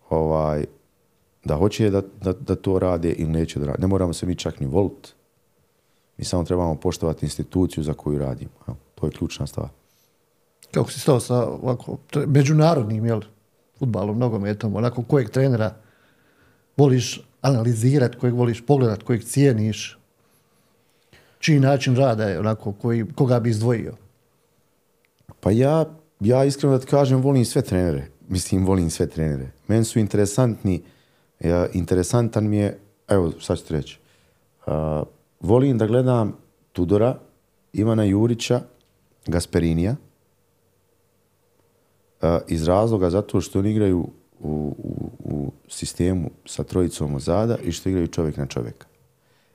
[0.10, 0.66] ovaj,
[1.44, 3.82] da hoće da, da, da to rade ili neće da rade.
[3.82, 5.14] Ne moramo se mi čak ni voliti.
[6.18, 8.52] Mi samo trebamo poštovati instituciju za koju radimo.
[8.96, 9.83] To je ključna stvar.
[10.74, 11.98] Kako si stao sa ovako,
[12.28, 13.22] međunarodnim jel,
[13.80, 15.76] futbalom, nogometom, onako kojeg trenera
[16.78, 20.00] voliš analizirati, kojeg voliš pogledat, kojeg cijeniš,
[21.40, 23.94] čiji način rada je onako, koji, koga bi izdvojio?
[25.40, 25.86] Pa ja,
[26.20, 28.08] ja iskreno da ti kažem, volim sve trenere.
[28.28, 29.52] Mislim, volim sve trenere.
[29.68, 30.82] Meni su interesantni,
[31.40, 34.00] ja, interesantan mi je, evo, sad ću ti reći,
[34.66, 34.74] uh,
[35.40, 36.38] volim da gledam
[36.72, 37.20] Tudora,
[37.74, 38.62] Ivana Jurića,
[39.26, 39.96] Gasperinija,
[42.48, 44.08] iz razloga zato što oni igraju
[44.40, 48.88] u, u, u sistemu sa trojicom zada i što igraju čovjek na čovjeka.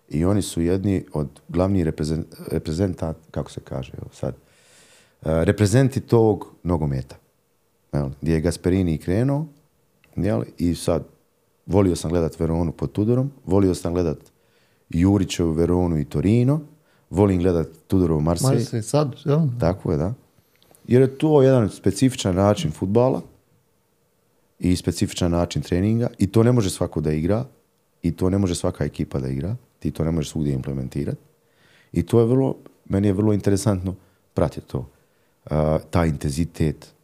[0.09, 6.01] I oni su jedni od glavnih reprezent, reprezentant, kako se kaže evo sad, uh, reprezenti
[6.01, 7.17] tog nogometa.
[7.93, 9.47] Jel, gdje je Gasperini krenuo,
[10.17, 11.05] jel, i sad
[11.67, 14.19] volio sam gledat Veronu pod Tudorom, volio sam gledat
[14.89, 16.61] Jurićevu Veronu i Torino,
[17.11, 18.49] volim gledat Tudorov Marsej.
[18.49, 19.41] Marsej sad, jel?
[19.61, 20.15] Tako je, da.
[20.89, 23.23] Jer je to jedan specifičan način futbala
[24.59, 27.45] i specifičan način treninga i to ne može svako da igra
[28.03, 29.57] i to ne može svaka ekipa da igra.
[29.79, 31.19] Ti to ne možeš svugdje implementirati.
[31.93, 33.95] I to je vrlo, meni je vrlo interesantno
[34.35, 34.79] pratiti to.
[34.79, 35.57] Uh,
[35.91, 36.95] ta intenzitet,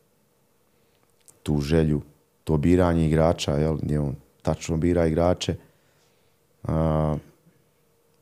[1.43, 2.01] tu želju,
[2.45, 5.57] to biranje igrača, jel, gdje on tačno bira igrače,
[6.63, 6.71] uh,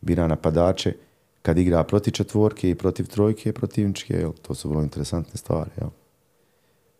[0.00, 0.94] bira napadače,
[1.42, 5.70] kad igra protiv četvorke i protiv trojke protivničke, jel, to su vrlo interesantne stvari.
[5.76, 5.88] Jel.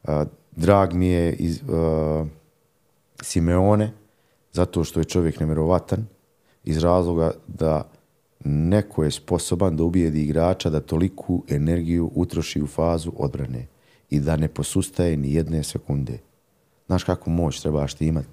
[0.02, 2.26] Uh, drag mi je iz, uh,
[3.22, 3.92] Simeone,
[4.52, 6.06] zato što je čovjek nevjerovatan,
[6.64, 7.90] iz razloga da
[8.44, 13.66] neko je sposoban da ubijedi igrača da toliku energiju utroši u fazu odbrane
[14.10, 16.18] i da ne posustaje ni jedne sekunde.
[16.86, 18.28] Znaš kakvu moć trebaš ti imati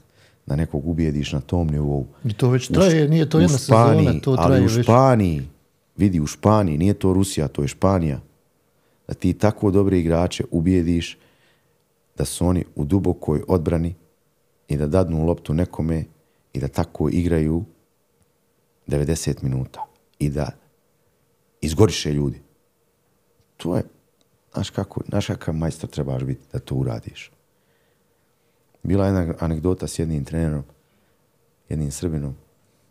[0.46, 2.06] da nekog ubijediš na tom nivou.
[2.24, 4.84] I to već traje, nije to jedna sezona, to traje ali u već.
[4.84, 5.48] Španiji,
[6.00, 8.20] vidi u Španiji, nije to Rusija, to je Španija.
[9.08, 11.18] Da ti tako dobre igrače ubijediš
[12.18, 13.96] da su oni u dubokoj odbrani
[14.68, 16.06] i da dadnu loptu nekome
[16.54, 17.64] i da tako igraju
[18.88, 19.86] 90 minuta
[20.20, 20.50] i da
[21.62, 22.42] izgoriše ljudi.
[23.58, 23.84] To je,
[24.54, 27.32] znaš kako, znaš kakav majstor trebaš biti da to uradiš.
[28.84, 30.64] Bila je jedna anegdota s jednim trenerom,
[31.70, 32.36] jednim srbinom,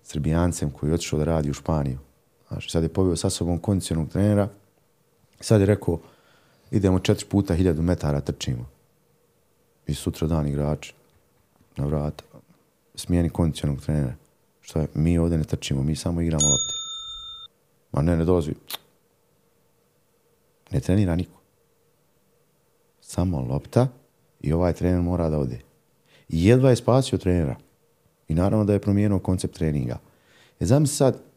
[0.02, 1.98] srbijancem koji je otišao da radi u Španiju.
[2.48, 4.48] Znači, sad je povio sa sobom kondicionog trenera.
[5.40, 5.98] Sad je rekao,
[6.70, 8.68] idemo četiri puta hiljadu metara trčimo.
[9.86, 10.92] I sutra dan igrač
[11.76, 12.24] na vrata.
[12.94, 14.14] Smijeni kondicionog trenera.
[14.60, 16.74] Što je, mi ovdje ne trčimo, mi samo igramo lopte.
[17.92, 18.54] Ma ne, ne dolazi.
[20.70, 21.40] Ne trenira niko.
[23.00, 23.88] Samo lopta
[24.40, 25.60] i ovaj trener mora da ode.
[26.28, 27.56] I jedva je spasio trenera.
[28.28, 29.98] I naravno da je promijenio koncept treninga.
[30.60, 31.27] E znam sad,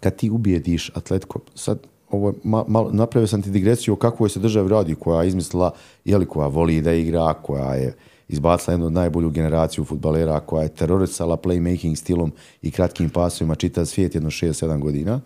[0.00, 1.78] kad ti ubijediš atletko, sad
[2.10, 5.70] ovo, ma, malo, napravio sam ti digresiju o kakvoj se državi radi, koja je izmislila,
[6.04, 7.94] jeli, koja voli da igra, koja je
[8.28, 12.32] izbacila jednu od najbolju generaciju futbalera, koja je terorisala playmaking stilom
[12.62, 15.20] i kratkim pasovima čitav svijet jedno 6-7 godina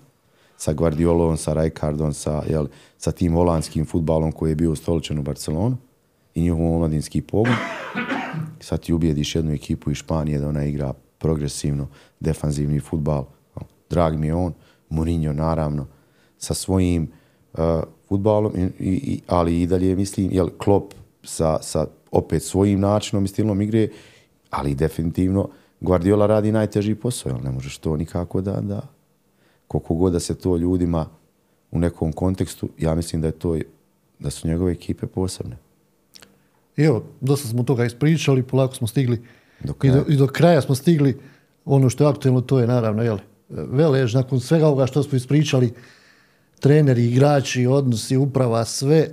[0.56, 2.68] sa Guardiolom, sa Rijkaardom, sa, jel,
[2.98, 5.76] sa tim holandskim futbalom koji je bio ustoličen u Barcelonu
[6.34, 7.54] i njihov omladinski pogon.
[8.60, 11.88] Sad ti ubijediš jednu ekipu iz Španije da ona igra progresivno,
[12.20, 13.24] defanzivni futbal.
[13.90, 14.52] Drag mi je on,
[14.88, 15.86] Mourinho naravno,
[16.38, 17.08] sa svojim
[17.52, 17.60] uh,
[18.08, 23.28] futbalom, i, i, ali i dalje mislim, jel, Klopp sa, sa opet svojim načinom i
[23.28, 23.88] stilom igre,
[24.50, 25.48] ali definitivno
[25.80, 28.82] Guardiola radi najteži posao, jel, ne možeš to nikako da, da,
[29.68, 31.06] koliko god da se to ljudima
[31.70, 33.58] u nekom kontekstu, ja mislim da je to,
[34.18, 35.56] da su njegove ekipe posebne.
[36.76, 39.22] Evo, dosta smo toga ispričali, polako smo stigli
[39.64, 41.18] do i, do, i do kraja smo stigli.
[41.64, 43.18] Ono što je aktualno, to je naravno, jel,
[43.54, 45.72] Velež, nakon svega ovoga što smo ispričali,
[46.60, 49.08] treneri, igrači, odnosi, uprava, sve,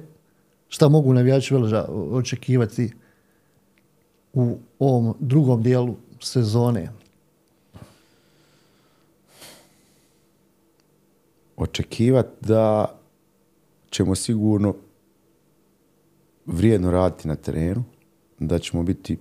[0.70, 2.94] šta mogu navijači Veleža očekivati
[4.34, 6.90] u ovom drugom dijelu sezone?
[11.58, 12.96] Očekivati da
[13.90, 14.76] ćemo sigurno
[16.46, 17.84] vrijedno raditi na terenu,
[18.40, 19.18] da ćemo biti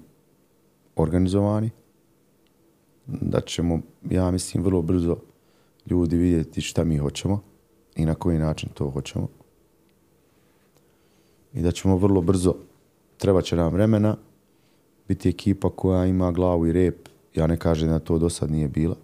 [0.97, 1.71] organizovani,
[3.21, 3.81] da ćemo,
[4.11, 5.17] ja mislim, vrlo brzo
[5.87, 7.43] ljudi vidjeti šta mi hoćemo
[7.97, 9.29] i na koji način to hoćemo.
[11.55, 12.55] I da ćemo vrlo brzo,
[13.19, 14.17] treba će nam vremena,
[15.09, 17.09] biti ekipa koja ima glavu i rep.
[17.35, 18.97] Ja ne kažem da to do sad nije bila,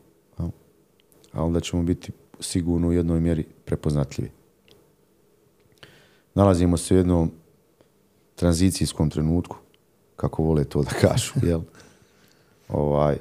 [1.32, 4.30] ali da ćemo biti sigurno u jednoj mjeri prepoznatljivi.
[6.34, 7.30] Nalazimo se u jednom
[8.34, 9.57] tranzicijskom trenutku,
[10.16, 11.61] kako vole to da kažu, jel?
[12.68, 13.18] Ovaj,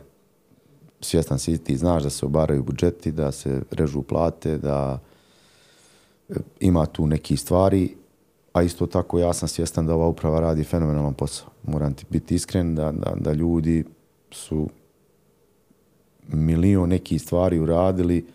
[1.05, 4.99] svjestan si ti znaš da se obaraju budžeti, da se režu plate, da
[6.29, 7.95] e, ima tu neki stvari,
[8.53, 11.47] a isto tako ja sam svjestan da ova uprava radi fenomenalan posao.
[11.63, 13.83] Moram ti biti iskren da, da, da ljudi
[14.31, 14.69] su
[16.27, 18.25] milion nekih stvari uradili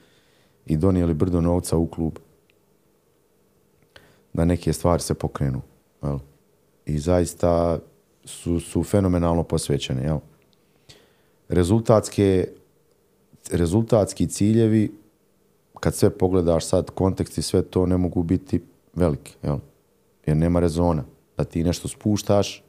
[0.66, 2.18] i donijeli brdo novca u klub
[4.32, 5.60] da neke stvari se pokrenu.
[6.02, 6.18] Jel?
[6.86, 7.78] I zaista
[8.24, 10.02] su, su fenomenalno posvećene.
[10.02, 10.18] Jel?
[11.48, 12.48] Rezultatske
[13.52, 14.92] rezultatski ciljevi,
[15.80, 18.60] kad sve pogledaš sad, kontekst i sve to, ne mogu biti
[18.94, 19.58] veliki, jel?
[20.26, 21.04] Jer nema rezona
[21.36, 22.62] da ti nešto spuštaš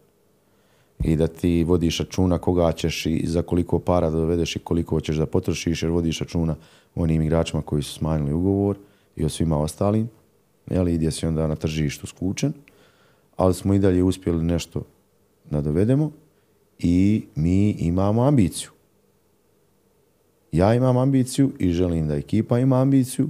[1.04, 5.02] i da ti vodiš računa koga ćeš i za koliko para da dovedeš i koliko
[5.02, 6.56] ćeš da potrošiš, jer vodiš računa
[6.96, 8.78] onim igračima koji su smanjili ugovor
[9.16, 10.10] i o svima ostalim,
[10.70, 10.88] jel?
[10.88, 12.54] I gdje si onda na tržištu skučen,
[13.38, 14.84] ali smo i dalje uspjeli nešto
[15.50, 16.12] da dovedemo
[16.80, 18.70] i mi imamo ambiciju
[20.52, 23.30] ja imam ambiciju i želim da ekipa ima ambiciju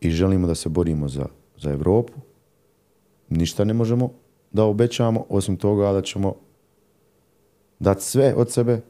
[0.00, 1.26] i želimo da se borimo za,
[1.58, 2.12] za Evropu.
[3.28, 4.10] Ništa ne možemo
[4.52, 6.34] da obećamo, osim toga da ćemo
[7.78, 8.80] dati sve od sebe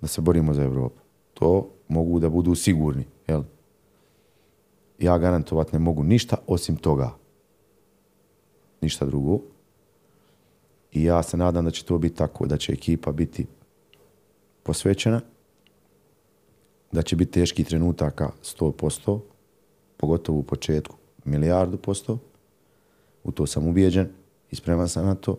[0.00, 1.00] da se borimo za Evropu.
[1.34, 3.04] To mogu da budu sigurni.
[3.28, 3.42] Jel?
[4.98, 7.10] Ja garantovat ne mogu ništa osim toga.
[8.80, 9.38] Ništa drugo.
[10.92, 13.46] I ja se nadam da će to biti tako, da će ekipa biti
[14.64, 15.20] posvećena,
[16.92, 19.20] da će biti teški trenutaka 100%,
[19.96, 22.18] pogotovo u početku milijardu posto,
[23.24, 24.08] u to sam ubijeđen
[24.50, 25.38] i spreman sam na to,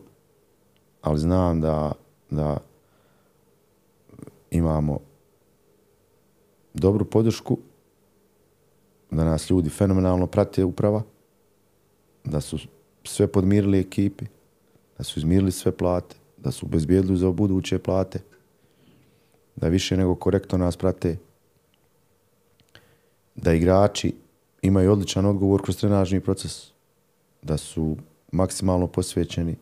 [1.01, 1.91] ali znam da,
[2.30, 2.57] da
[4.51, 4.99] imamo
[6.73, 7.57] dobru podršku,
[9.11, 11.01] da nas ljudi fenomenalno prate uprava,
[12.23, 12.57] da su
[13.03, 14.26] sve podmirili ekipi,
[14.97, 18.19] da su izmirili sve plate, da su bezbjedili za buduće plate,
[19.55, 21.17] da više nego korektno nas prate,
[23.35, 24.13] da igrači
[24.61, 26.71] imaju odličan odgovor kroz trenažni proces,
[27.41, 27.97] da su
[28.31, 29.55] maksimalno posvećeni,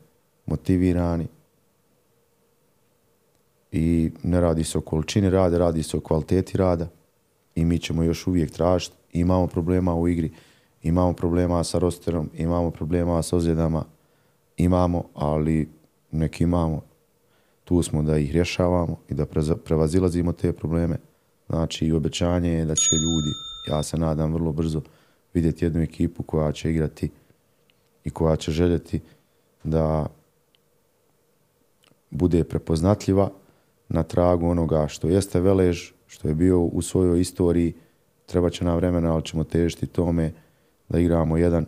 [0.46, 1.28] motivirani
[3.72, 6.88] i ne radi se o količini rada, radi se o kvaliteti rada
[7.56, 8.96] i mi ćemo još uvijek tražiti.
[9.14, 10.32] Imamo problema u igri,
[10.84, 13.86] imamo problema sa rosterom, imamo problema sa ozljedama,
[14.58, 15.70] imamo, ali
[16.12, 16.82] neki imamo,
[17.74, 19.26] tu smo da ih rješavamo i da
[19.66, 20.98] prevazilazimo te probleme.
[21.50, 23.32] Znači, i obećanje je da će ljudi,
[23.70, 24.82] ja se nadam, vrlo brzo
[25.34, 27.10] vidjeti jednu ekipu koja će igrati
[28.04, 29.00] i koja će željeti
[29.64, 30.06] da
[32.10, 33.30] bude prepoznatljiva
[33.90, 37.74] na tragu onoga što jeste Velež, što je bio u svojoj istoriji.
[38.26, 40.32] Treba će nam vremena, ali ćemo težiti tome
[40.90, 41.66] da igramo jedan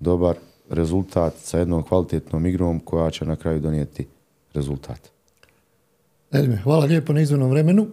[0.00, 0.36] dobar
[0.70, 4.06] rezultat sa jednom kvalitetnom igrom koja će na kraju donijeti
[4.54, 5.13] rezultat.
[6.34, 7.86] Edme, hvala lijepo na izvornom vremenu.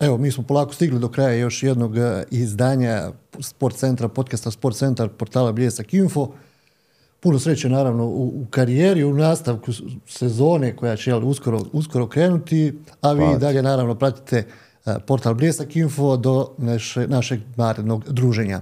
[0.00, 3.10] Evo, mi smo polako stigli do kraja još jednog e, izdanja
[3.40, 6.28] Sport centra, podcasta Sport centar, portala Bljesak Info.
[7.20, 9.72] Puno sreće naravno u, u karijeri, u nastavku
[10.06, 13.38] sezone koja će jel, uskoro, uskoro krenuti, a vi Hvala.
[13.38, 14.46] dalje naravno pratite
[14.86, 18.60] e, portal Bljesak Info do naše, našeg narednog druženja.